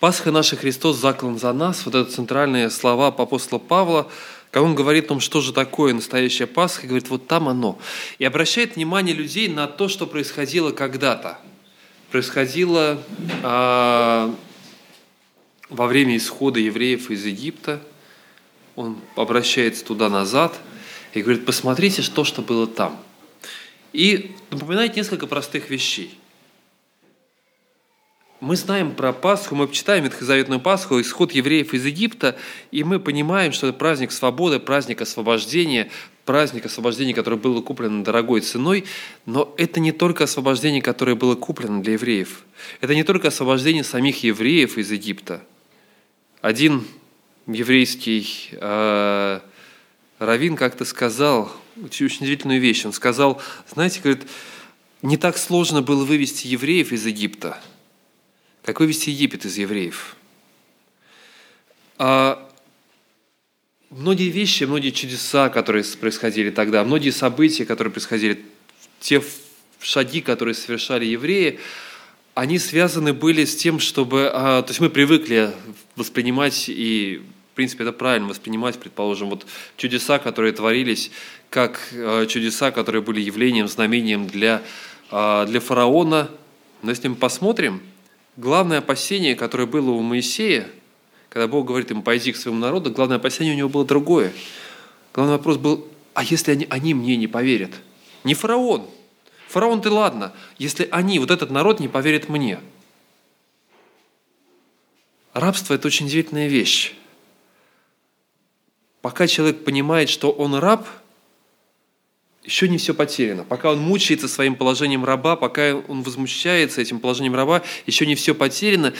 [0.00, 4.10] Пасха наша Христос заклан за нас, вот это центральные слова апостола Павла,
[4.50, 7.78] когда он говорит о том, что же такое настоящая Пасха, говорит, вот там оно.
[8.18, 11.38] И обращает внимание людей на то, что происходило когда-то.
[12.10, 13.00] Происходило
[13.44, 14.34] а,
[15.68, 17.80] во время исхода евреев из Египта,
[18.76, 20.58] он обращается туда-назад
[21.12, 23.00] и говорит, посмотрите, что, что было там.
[23.92, 26.18] И напоминает несколько простых вещей.
[28.40, 32.36] Мы знаем про Пасху, мы читаем Ветхозаветную Пасху, исход евреев из Египта,
[32.72, 35.88] и мы понимаем, что это праздник свободы, праздник освобождения,
[36.26, 38.84] праздник освобождения, которое было куплено дорогой ценой,
[39.24, 42.42] но это не только освобождение, которое было куплено для евреев.
[42.82, 45.42] Это не только освобождение самих евреев из Египта–
[46.44, 46.86] один
[47.46, 49.40] еврейский э,
[50.18, 51.50] раввин как-то сказал
[51.82, 52.84] очень удивительную вещь.
[52.84, 53.40] Он сказал,
[53.72, 54.28] знаете, говорит,
[55.00, 57.58] не так сложно было вывести евреев из Египта,
[58.62, 60.16] как вывести Египет из евреев.
[61.96, 62.46] А
[63.88, 68.44] многие вещи, многие чудеса, которые происходили тогда, многие события, которые происходили,
[69.00, 69.22] те
[69.80, 71.58] шаги, которые совершали евреи,
[72.34, 74.30] они связаны были с тем, чтобы...
[74.32, 75.52] А, то есть мы привыкли
[75.96, 77.22] воспринимать, и
[77.52, 81.12] в принципе это правильно, воспринимать, предположим, вот чудеса, которые творились,
[81.48, 84.62] как а, чудеса, которые были явлением, знамением для,
[85.10, 86.28] а, для фараона.
[86.82, 87.80] Но если мы посмотрим,
[88.36, 90.66] главное опасение, которое было у Моисея,
[91.28, 94.32] когда Бог говорит ему «пойди к своему народу», главное опасение у него было другое.
[95.12, 97.70] Главный вопрос был, а если они, они мне не поверят?
[98.24, 98.88] Не фараон–
[99.54, 102.58] Фараон, ты ладно, если они, вот этот народ, не поверит мне.
[105.32, 106.92] Рабство– это очень удивительная вещь.
[109.00, 110.88] Пока человек понимает, что он раб,
[112.42, 113.44] еще не все потеряно.
[113.44, 118.34] Пока он мучается своим положением раба, пока он возмущается этим положением раба, еще не все
[118.34, 118.92] потеряно.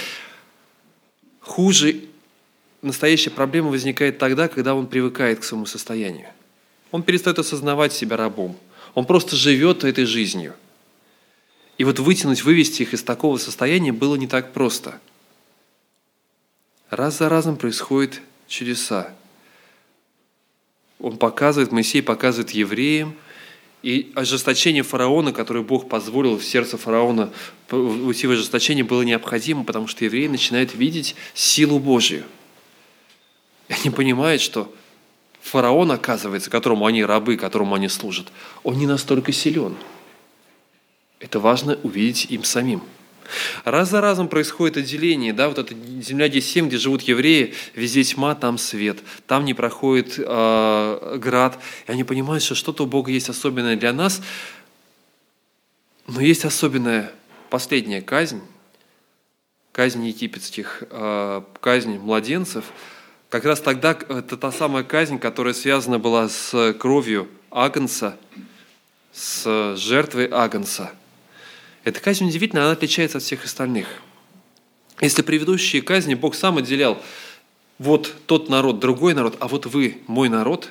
[1.41, 2.03] Хуже
[2.81, 6.29] настоящая проблема возникает тогда, когда он привыкает к своему состоянию.
[6.93, 8.57] Он перестает осознавать себя рабом–
[8.95, 10.55] он просто живет этой жизнью.
[11.79, 15.01] И вот вытянуть, вывести их из такого состояния было не так просто.
[16.91, 19.13] Раз за разом происходят чудеса.
[21.01, 23.17] Он показывает, Моисей показывает евреям,
[23.83, 27.31] и ожесточение фараона, которое Бог позволил в сердце фараона
[27.71, 32.25] уйти в ожесточение, было необходимо, потому что евреи начинают видеть силу Божию.
[33.69, 34.75] И они понимают, что
[35.45, 38.29] фараон, оказывается, которому они рабы, которому они служат,
[38.63, 39.77] он не настолько силен.
[41.21, 42.83] Это важно увидеть им самим.
[43.65, 48.35] Раз за разом происходит отделение, да, вот эта земля 10 где живут евреи, везде тьма,
[48.35, 53.29] там свет, там не проходит э, град, и они понимают, что что-то у Бога есть
[53.29, 54.23] особенное для нас,
[56.07, 57.13] но есть особенная
[57.49, 58.43] последняя казнь,
[59.73, 62.65] казнь египетских, э, казнь младенцев,
[63.35, 68.17] как раз тогда это та самая казнь, которая связана была с кровью Агнца,
[69.13, 70.93] с жертвой Агнца–
[71.85, 73.87] эта казнь удивительна, она отличается от всех остальных.
[75.01, 77.03] Если предыдущие казни Бог сам отделял
[77.79, 80.71] вот тот народ, другой народ, а вот вы, мой народ,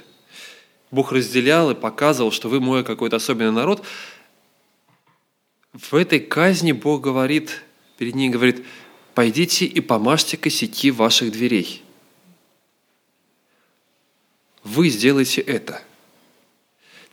[0.90, 3.86] Бог разделял и показывал, что вы мой какой-то особенный народ,
[5.74, 7.62] в этой казни Бог говорит,
[7.98, 8.66] перед ней говорит,
[9.14, 11.84] пойдите и помажьте косяки ваших дверей.
[14.64, 15.82] Вы сделаете это–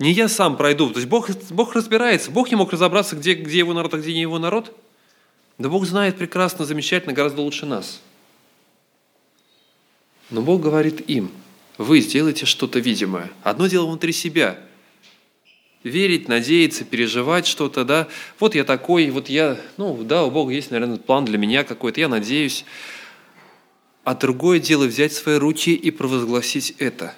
[0.01, 0.89] не я сам пройду.
[0.89, 2.31] То есть Бог, Бог разбирается.
[2.31, 4.75] Бог не мог разобраться, где, где его народ, а где не его народ.
[5.59, 8.01] Да Бог знает прекрасно, замечательно, гораздо лучше нас.
[10.31, 11.31] Но Бог говорит им,
[11.77, 13.31] вы сделаете что-то видимое.
[13.43, 14.59] Одно дело внутри себя.
[15.85, 18.09] Верить, надеяться, переживать что-то, да.
[18.39, 22.01] Вот я такой, вот я, ну да, у Бога есть, наверное, план для меня какой-то,
[22.01, 22.65] я надеюсь.
[24.05, 27.15] А другое дело взять свои руки и провозгласить это.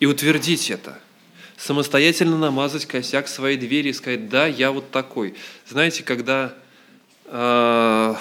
[0.00, 0.98] И утвердить это–
[1.56, 5.34] самостоятельно намазать косяк своей двери и сказать, да, я вот такой.
[5.66, 6.54] Знаете, когда
[7.26, 8.14] э,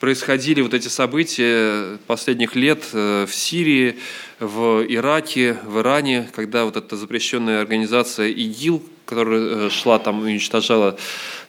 [0.00, 3.98] происходили вот эти события последних лет э, в Сирии,
[4.40, 10.98] в Ираке, в Иране, когда вот эта запрещенная организация ИГИЛ, которая э, шла там, уничтожала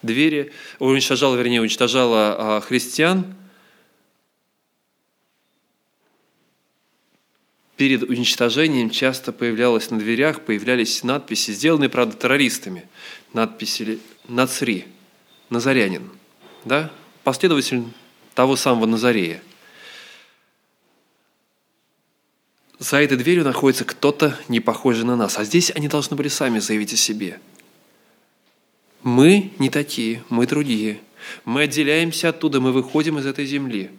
[0.02, 3.24] двери, уничтожала, вернее, уничтожала э, христиан–
[7.76, 12.88] перед уничтожением часто появлялось на дверях, появлялись надписи, сделанные, правда, террористами.
[13.32, 13.98] Надписи
[14.28, 14.86] «Нацри»,
[15.50, 16.10] «Назарянин»,
[16.64, 16.90] да?
[17.24, 17.84] последователь
[18.34, 19.42] того самого Назарея.
[22.78, 25.38] За этой дверью находится кто-то, не похожий на нас.
[25.38, 27.40] А здесь они должны были сами заявить о себе.
[29.02, 31.00] Мы не такие, мы другие.
[31.44, 33.90] Мы отделяемся оттуда, мы выходим из этой земли.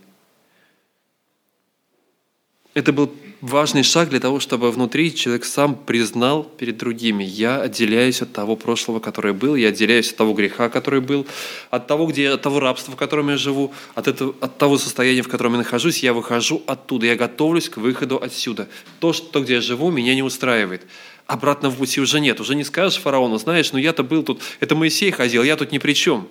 [2.74, 3.16] Это был
[3.46, 8.56] важный шаг для того, чтобы внутри человек сам признал перед другими, я отделяюсь от того
[8.56, 11.26] прошлого, которое был, я отделяюсь от того греха, который был,
[11.70, 15.22] от того, где, от того рабства, в котором я живу, от, этого, от того состояния,
[15.22, 18.68] в котором я нахожусь, я выхожу оттуда, я готовлюсь к выходу отсюда.
[19.00, 20.82] То, что, где я живу, меня не устраивает.
[21.28, 22.40] Обратно в пути уже нет.
[22.40, 25.78] Уже не скажешь фараону, знаешь, ну я-то был тут, это Моисей ходил, я тут ни
[25.78, 26.28] при чем.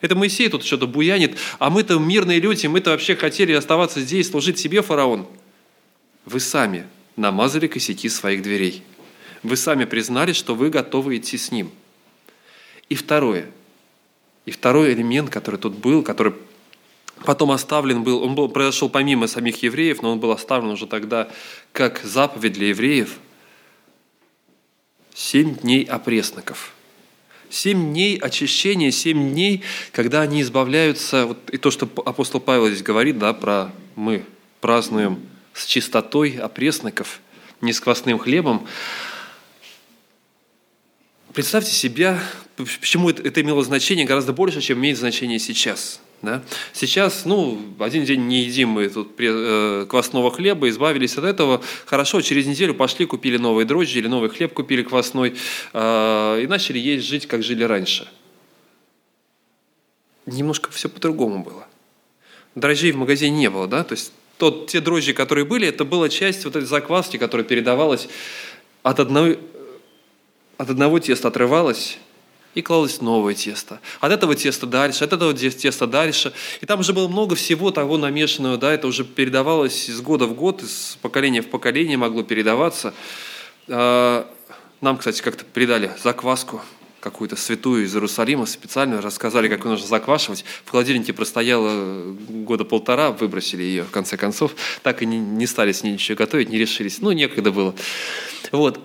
[0.00, 4.58] Это Моисей тут что-то буянит, а мы-то мирные люди, мы-то вообще хотели оставаться здесь, служить
[4.58, 5.26] себе, фараон.
[6.24, 8.82] Вы сами намазали косяки своих дверей.
[9.42, 11.70] Вы сами признали, что вы готовы идти с Ним.
[12.88, 13.50] И второе.
[14.46, 16.34] И второй элемент, который тут был, который
[17.24, 21.28] потом оставлен был, он был, произошел помимо самих евреев, но он был оставлен уже тогда
[21.72, 23.18] как заповедь для евреев.
[25.14, 26.74] Семь дней опресноков.
[27.50, 29.62] Семь дней очищения, семь дней,
[29.92, 34.24] когда они избавляются, вот и то, что апостол Павел здесь говорит, да, про мы
[34.60, 35.20] празднуем
[35.54, 37.20] с чистотой опресноков,
[37.60, 38.66] не с квасным хлебом.
[41.32, 42.20] Представьте себя,
[42.56, 46.00] почему это, имело значение гораздо больше, чем имеет значение сейчас.
[46.22, 46.42] Да?
[46.72, 51.62] Сейчас, ну, один день не едим мы тут э, квасного хлеба, избавились от этого.
[51.86, 55.34] Хорошо, через неделю пошли, купили новые дрожжи или новый хлеб купили квасной
[55.72, 58.08] э, и начали есть, жить, как жили раньше.
[60.24, 61.66] Немножко все по-другому было.
[62.54, 66.08] Дрожжей в магазине не было, да, то есть тот, те дрожжи, которые были, это была
[66.08, 68.08] часть вот этой закваски, которая передавалась
[68.82, 69.36] от одного,
[70.58, 71.98] от одного теста отрывалась
[72.54, 73.80] и клалось новое тесто.
[74.00, 76.32] От этого теста дальше, от этого теста дальше.
[76.60, 80.34] И там уже было много всего того намешанного, да, это уже передавалось из года в
[80.34, 82.94] год, из поколения в поколение могло передаваться.
[83.68, 84.30] А,
[84.80, 86.60] нам, кстати, как-то передали закваску
[87.04, 90.44] какую-то святую из Иерусалима специально, рассказали, как ее нужно заквашивать.
[90.64, 94.56] В холодильнике простояла года полтора, выбросили ее в конце концов.
[94.82, 97.00] Так и не, не стали с ней ничего готовить, не решились.
[97.02, 97.74] Ну, некогда было.
[98.52, 98.80] Вот.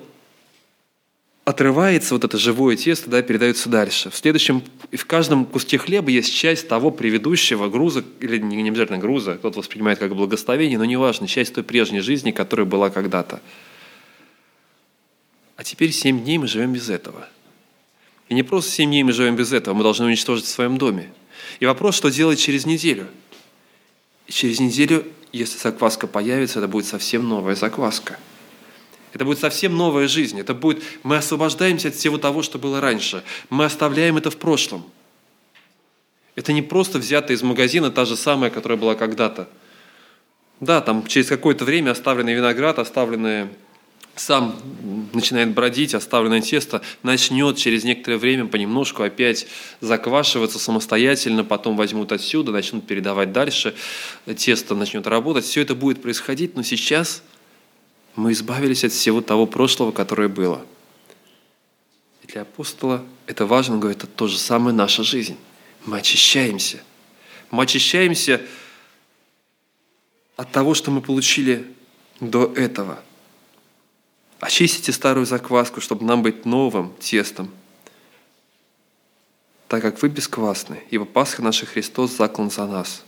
[1.46, 4.10] Отрывается вот это живое тесто, да, передается дальше.
[4.10, 9.36] В следующем, в каждом куске хлеба есть часть того предыдущего груза, или не, обязательно груза,
[9.36, 13.40] кто-то воспринимает как благословение, но неважно, часть той прежней жизни, которая была когда-то.
[15.56, 17.30] А теперь семь дней мы живем без этого–
[18.30, 21.12] и не просто семь дней мы живем без этого, мы должны уничтожить в своем доме.
[21.60, 23.08] И вопрос, что делать через неделю.
[24.28, 28.20] И через неделю, если закваска появится, это будет совсем новая закваска.
[29.14, 30.40] Это будет совсем новая жизнь.
[30.40, 33.24] Это будет, мы освобождаемся от всего того, что было раньше.
[33.50, 34.86] Мы оставляем это в прошлом.
[36.36, 39.50] Это не просто взятая из магазина та же самая, которая была когда-то.
[40.60, 43.50] Да, там через какое-то время оставленный виноград, оставленное
[44.20, 44.60] сам
[45.14, 49.48] начинает бродить, оставленное тесто начнет через некоторое время понемножку опять
[49.80, 53.76] заквашиваться самостоятельно, потом возьмут отсюда, начнут передавать дальше,
[54.36, 55.46] тесто начнет работать.
[55.46, 57.24] Все это будет происходить, но сейчас
[58.16, 60.66] мы избавились от всего того прошлого, которое было.
[62.24, 65.38] И для апостола это важно, он говорит, это то же самое наша жизнь.
[65.86, 66.82] Мы очищаемся.
[67.52, 68.42] Мы очищаемся
[70.36, 71.66] от того, что мы получили
[72.20, 73.00] до этого–
[74.40, 77.52] Очистите старую закваску, чтобы нам быть новым тестом,
[79.68, 83.04] так как вы бесквасны, ибо Пасха наша Христос заклан за нас.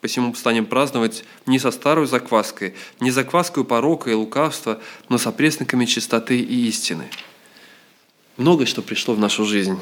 [0.00, 5.86] Посему станем праздновать не со старой закваской, не закваской порока и лукавства, но со пресноками
[5.86, 7.10] чистоты и истины.
[8.36, 9.78] Многое, что пришло в нашу жизнь.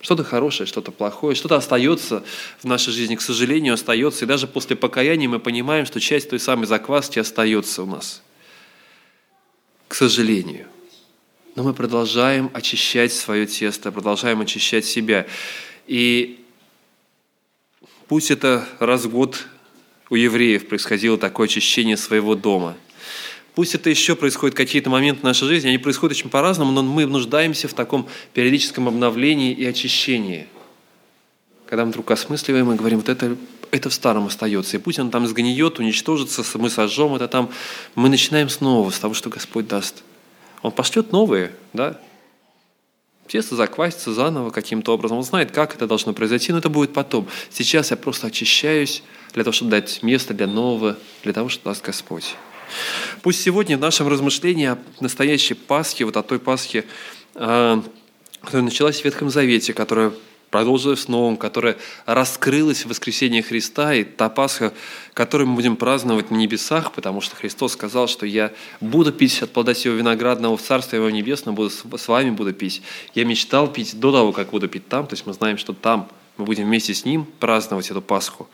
[0.00, 2.24] Что-то хорошее, что-то плохое, что-то остается
[2.60, 4.24] в нашей жизни, к сожалению, остается.
[4.24, 8.22] И даже после покаяния мы понимаем, что часть той самой закваски остается у нас–
[9.90, 10.68] к сожалению.
[11.56, 15.26] Но мы продолжаем очищать свое тесто, продолжаем очищать себя.
[15.88, 16.44] И
[18.06, 19.48] пусть это раз в год
[20.08, 22.76] у евреев происходило такое очищение своего дома.
[23.56, 27.66] Пусть это еще происходит какие-то моменты нашей жизни, они происходят очень по-разному, но мы нуждаемся
[27.66, 30.46] в таком периодическом обновлении и очищении.
[31.66, 33.36] Когда мы вдруг осмысливаем и говорим, вот это
[33.70, 34.76] это в старом остается.
[34.76, 37.50] И пусть он там сгниет, уничтожится, мы сожжем это там.
[37.94, 40.02] Мы начинаем снова с того, что Господь даст.
[40.62, 41.98] Он пошлет новые, да?
[43.26, 45.18] Тесто заквасится заново каким-то образом.
[45.18, 47.28] Он знает, как это должно произойти, но это будет потом.
[47.50, 51.84] Сейчас я просто очищаюсь для того, чтобы дать место для нового, для того, что даст
[51.84, 52.34] Господь.
[53.22, 56.84] Пусть сегодня в нашем размышлении о настоящей Пасхе, вот о той Пасхе,
[57.34, 57.82] а,
[58.40, 60.12] которая началась в Ветхом Завете, которая
[60.50, 61.76] продолжилась новым, которая
[62.06, 64.72] раскрылась в воскресенье Христа, и та Пасха,
[65.14, 69.52] которую мы будем праздновать на небесах, потому что Христос сказал, что я буду пить от
[69.52, 72.82] плода сего виноградного в Царстве Его Небесном, буду, с вами буду пить.
[73.14, 76.08] Я мечтал пить до того, как буду пить там, то есть мы знаем, что там
[76.36, 78.48] мы будем вместе с Ним праздновать эту Пасху,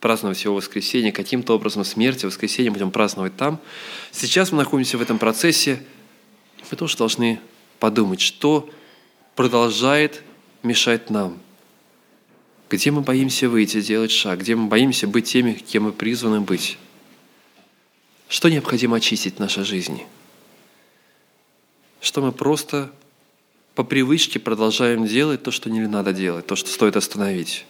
[0.00, 3.58] праздновать Его воскресенье, каким-то образом смерти, воскресенье будем праздновать там.
[4.12, 5.82] Сейчас мы находимся в этом процессе,
[6.70, 7.40] мы тоже должны
[7.78, 8.68] подумать, что
[9.36, 10.22] продолжает
[10.64, 11.38] мешать нам?
[12.70, 14.40] Где мы боимся выйти, сделать шаг?
[14.40, 16.78] Где мы боимся быть теми, кем мы призваны быть?
[18.28, 20.06] Что необходимо очистить в нашей жизни?
[22.00, 22.90] Что мы просто
[23.74, 27.66] по привычке продолжаем делать то, что не надо делать, то, что стоит остановить?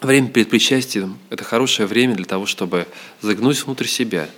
[0.00, 2.86] Время перед причастием– это хорошее время для того, чтобы
[3.20, 4.30] загнуть внутрь себя,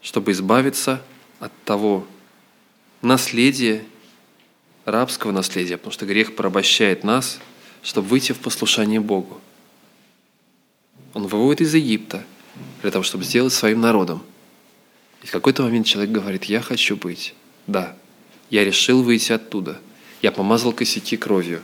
[0.00, 1.02] чтобы избавиться
[1.40, 2.06] от того
[3.04, 3.84] наследия,
[4.84, 7.38] рабского наследия, потому что грех порабощает нас,
[7.82, 9.40] чтобы выйти в послушание Богу.
[11.12, 12.24] Он выводит из Египта
[12.82, 14.22] для того, чтобы сделать своим народом.
[15.22, 17.34] И в какой-то момент человек говорит, я хочу быть.
[17.66, 17.96] Да,
[18.50, 19.80] я решил выйти оттуда.
[20.20, 21.62] Я помазал косяки кровью.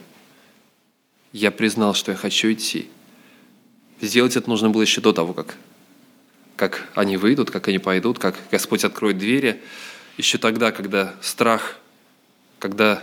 [1.33, 2.89] Я признал, что я хочу идти.
[4.01, 5.57] Сделать это нужно было еще до того, как,
[6.57, 9.61] как они выйдут, как они пойдут, как Господь откроет двери,
[10.17, 11.79] еще тогда, когда страх,
[12.59, 13.03] когда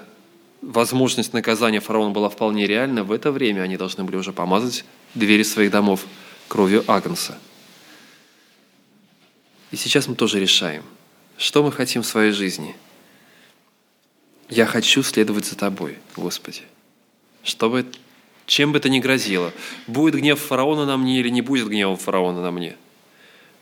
[0.61, 5.43] возможность наказания фараона была вполне реальна, в это время они должны были уже помазать двери
[5.43, 6.05] своих домов
[6.47, 7.37] кровью Агнца.
[9.71, 10.83] И сейчас мы тоже решаем,
[11.37, 12.75] что мы хотим в своей жизни.
[14.49, 16.61] Я хочу следовать за Тобой, Господи.
[17.43, 17.85] Чтобы,
[18.45, 19.51] чем бы это ни грозило,
[19.87, 22.75] будет гнев фараона на мне или не будет гнева фараона на мне–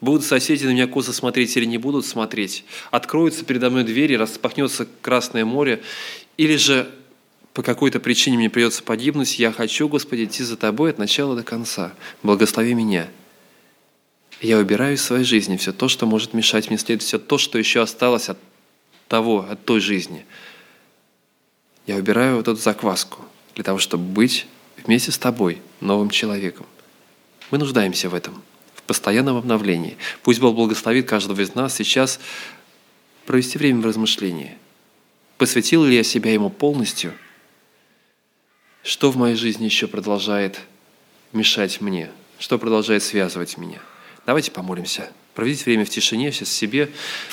[0.01, 2.65] Будут соседи на меня косо смотреть или не будут смотреть?
[2.91, 5.81] Откроются передо мной двери, распахнется Красное море,
[6.37, 6.89] или же
[7.53, 11.43] по какой-то причине мне придется погибнуть, я хочу, Господи, идти за Тобой от начала до
[11.43, 11.93] конца.
[12.21, 13.07] Благослови меня.
[14.41, 17.57] Я убираю из своей жизни все то, что может мешать мне следовать, все то, что
[17.57, 18.37] еще осталось от
[19.07, 20.25] того, от той жизни.
[21.87, 23.23] Я убираю вот эту закваску
[23.53, 24.47] для того, чтобы быть
[24.83, 26.65] вместе с Тобой новым человеком.
[27.51, 28.43] Мы нуждаемся в этом
[28.86, 29.97] постоянном обновлении.
[30.23, 32.19] Пусть Бог благословит каждого из нас сейчас
[33.25, 34.57] провести время в размышлении.
[35.38, 37.13] Посвятил ли я себя Ему полностью?
[38.83, 40.61] Что в моей жизни еще продолжает
[41.33, 42.11] мешать мне?
[42.39, 43.79] Что продолжает связывать меня?
[44.25, 45.11] Давайте помолимся.
[45.33, 46.89] Проведите время в тишине, сейчас себе,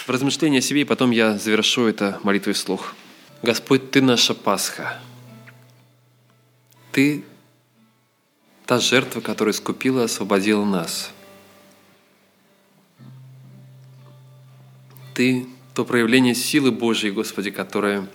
[0.07, 2.94] в размышлении о себе, и потом я завершу это молитвой вслух.
[3.42, 5.00] Господь, Ты наша Пасха.
[6.90, 7.24] Ты
[8.66, 11.12] та жертва, которая искупила и освободила нас.
[15.14, 18.06] Ты– то проявление силы Божьей, Господи, которое,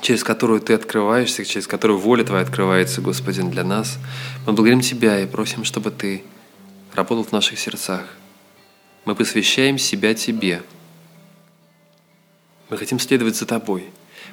[0.00, 3.98] через которую Ты открываешься, через которую воля Твоя открывается, Господи, для нас.
[4.46, 6.22] Мы благодарим Тебя и просим, чтобы Ты
[6.94, 8.06] работал в наших сердцах.
[9.04, 10.62] Мы посвящаем себя Тебе.
[12.70, 13.84] Мы хотим следовать за Тобой,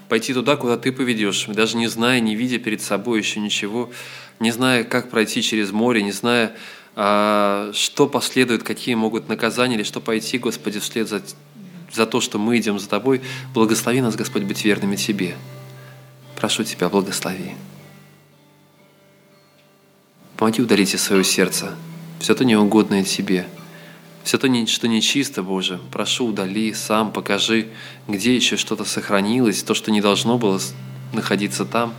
[0.07, 3.91] пойти туда, куда Ты поведешь, даже не зная, не видя перед собой еще ничего,
[4.39, 6.55] не зная, как пройти через море, не зная,
[6.97, 11.21] что последует, какие могут наказания, или что пойти, Господи, вслед за,
[11.93, 13.21] за то, что мы идем за Тобой.
[13.53, 15.35] Благослови нас, Господь, быть верными Тебе.
[16.35, 17.53] Прошу Тебя, благослови.
[20.37, 21.75] Помоги удалить из своего сердца
[22.19, 23.47] все то неугодное Тебе,
[24.23, 25.79] все то, что нечисто, Боже.
[25.91, 27.69] Прошу, удали, сам покажи,
[28.07, 30.59] где еще что-то сохранилось, то, что не должно было
[31.13, 31.93] находиться там.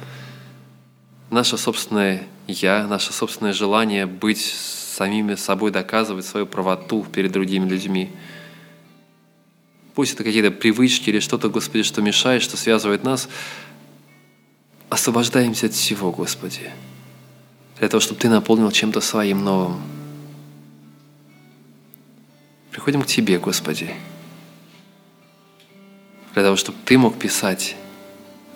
[1.31, 4.55] Наше собственное «я», наше собственное желание быть
[4.99, 8.11] самими собой, доказывать свою правоту перед другими людьми.
[9.95, 13.29] Пусть это какие-то привычки или что-то, Господи, что мешает, что связывает нас.
[14.89, 16.73] Освобождаемся от всего, Господи,
[17.79, 19.81] для того, чтобы Ты наполнил чем-то своим новым.
[22.73, 23.95] Приходим к Тебе, Господи,
[26.35, 27.77] для того, чтобы Ты мог писать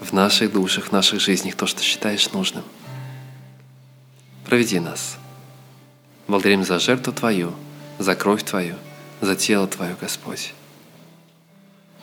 [0.01, 2.65] в наших душах, в наших жизнях то, что считаешь нужным.
[4.45, 5.22] Проведи нас.
[6.29, 7.53] Благодарим за жертву Твою,
[7.99, 8.77] за кровь Твою,
[9.21, 10.55] за тело Твое, Господь.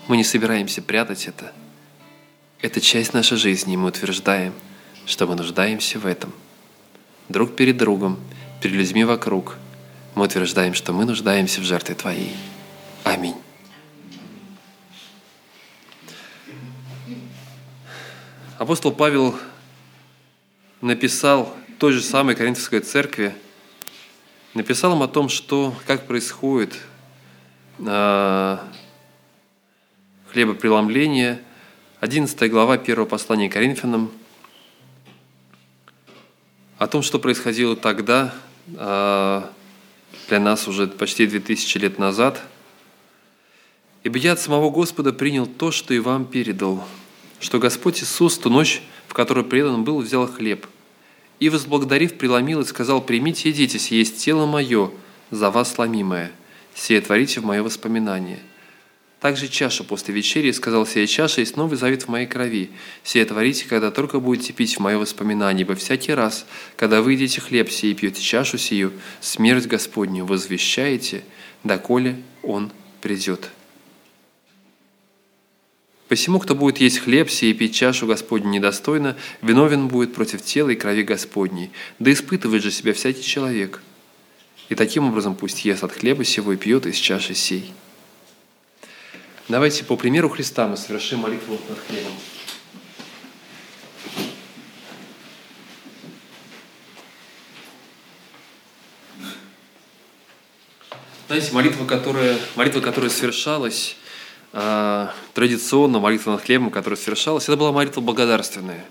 [0.07, 1.51] Мы не собираемся прятать это.
[2.61, 4.53] Это часть нашей жизни, и мы утверждаем,
[5.05, 6.33] что мы нуждаемся в этом.
[7.29, 8.19] Друг перед другом,
[8.61, 9.57] перед людьми вокруг.
[10.15, 12.35] Мы утверждаем, что мы нуждаемся в жертве Твоей.
[13.03, 13.35] Аминь.
[18.57, 19.39] Апостол Павел
[20.81, 23.33] написал той же самой Коринфской церкви,
[24.59, 26.77] написал им о том, что, как происходит
[27.79, 28.57] э,
[30.33, 31.41] хлебопреломление,
[32.01, 34.11] 11 глава 1 послания Коринфянам,
[36.77, 38.35] о том, что происходило тогда,
[38.67, 39.43] э,
[40.27, 42.41] для нас уже почти 2000 лет назад.
[44.03, 46.85] «Ибо я от самого Господа принял то, что и вам передал,
[47.39, 50.67] что Господь Иисус ту ночь, в которую предан был, взял хлеб,
[51.39, 54.91] и, возблагодарив, преломил и сказал, «Примите, едите, сие есть тело мое,
[55.31, 56.31] за вас сломимое,
[56.75, 58.39] сие творите в мое воспоминание».
[59.19, 62.71] Также чашу после вечери сказал, «Сия чаша есть новый завет в моей крови,
[63.03, 66.45] сие творите, когда только будете пить в мое воспоминание, ибо всякий раз,
[66.77, 71.23] когда вы едите хлеб сей и пьете чашу сию, смерть Господню возвещаете,
[71.63, 72.71] доколе Он
[73.01, 73.49] придет».
[76.09, 80.69] Посему, кто будет есть хлеб сей и пить чашу Господню недостойно, виновен будет против тела
[80.69, 81.69] и крови Господней.
[81.99, 83.83] Да испытывает же себя всякий человек.
[84.69, 87.71] И таким образом пусть ест от хлеба сего и пьет из чаши сей.
[89.49, 92.13] Давайте по примеру Христа мы совершим молитву над хлебом.
[101.27, 103.95] Знаете, молитва, которая, молитва, которая совершалась
[104.51, 108.85] традиционно молитва над хлебом, которая совершалась, это была молитва благодарственная.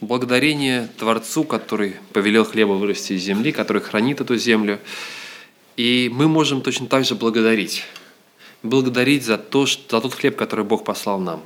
[0.00, 4.80] Благодарение Творцу, который повелел хлеба вырасти из земли, который хранит эту землю.
[5.76, 7.84] И мы можем точно так же благодарить.
[8.62, 11.42] Благодарить за, то, что, за тот хлеб, который Бог послал нам.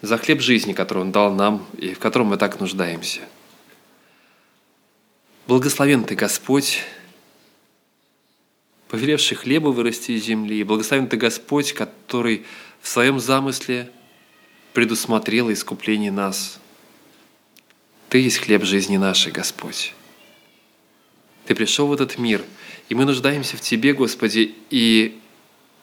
[0.00, 3.20] За хлеб жизни, который Он дал нам и в котором мы так нуждаемся.
[5.48, 6.82] Благословен Ты, Господь,
[8.92, 10.62] повелевший хлеба вырасти из земли.
[10.64, 12.44] Благословен Ты Господь, который
[12.82, 13.90] в своем замысле
[14.74, 16.60] предусмотрел искупление нас.
[18.10, 19.94] Ты есть хлеб жизни нашей, Господь.
[21.46, 22.44] Ты пришел в этот мир,
[22.90, 25.18] и мы нуждаемся в Тебе, Господи, и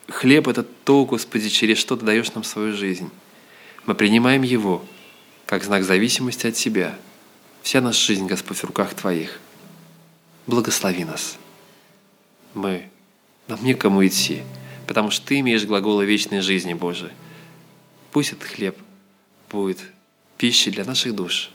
[0.07, 3.09] хлеб– это то, Господи, через что Ты даешь нам свою жизнь.
[3.87, 4.85] Мы принимаем его
[5.47, 6.95] как знак зависимости от Тебя.
[7.63, 9.39] Вся наша жизнь, Господь, в руках Твоих.
[10.45, 11.39] Благослови нас.
[12.53, 12.87] Мы
[13.49, 14.43] нам некому идти,
[14.87, 17.11] потому что Ты имеешь глаголы вечной жизни, Боже.
[18.11, 18.77] Пусть этот хлеб
[19.51, 19.79] будет
[20.37, 21.49] пищей для наших душ.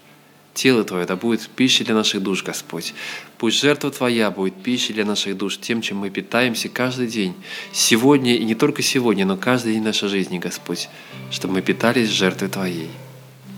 [0.52, 2.94] Тело Твое да будет пищей для наших душ, Господь.
[3.38, 7.34] Пусть жертва Твоя будет пищей для наших душ, тем, чем мы питаемся каждый день,
[7.72, 10.88] сегодня и не только сегодня, но каждый день нашей жизни, Господь,
[11.30, 12.90] чтобы мы питались жертвой Твоей.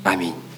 [0.05, 0.35] Аминь.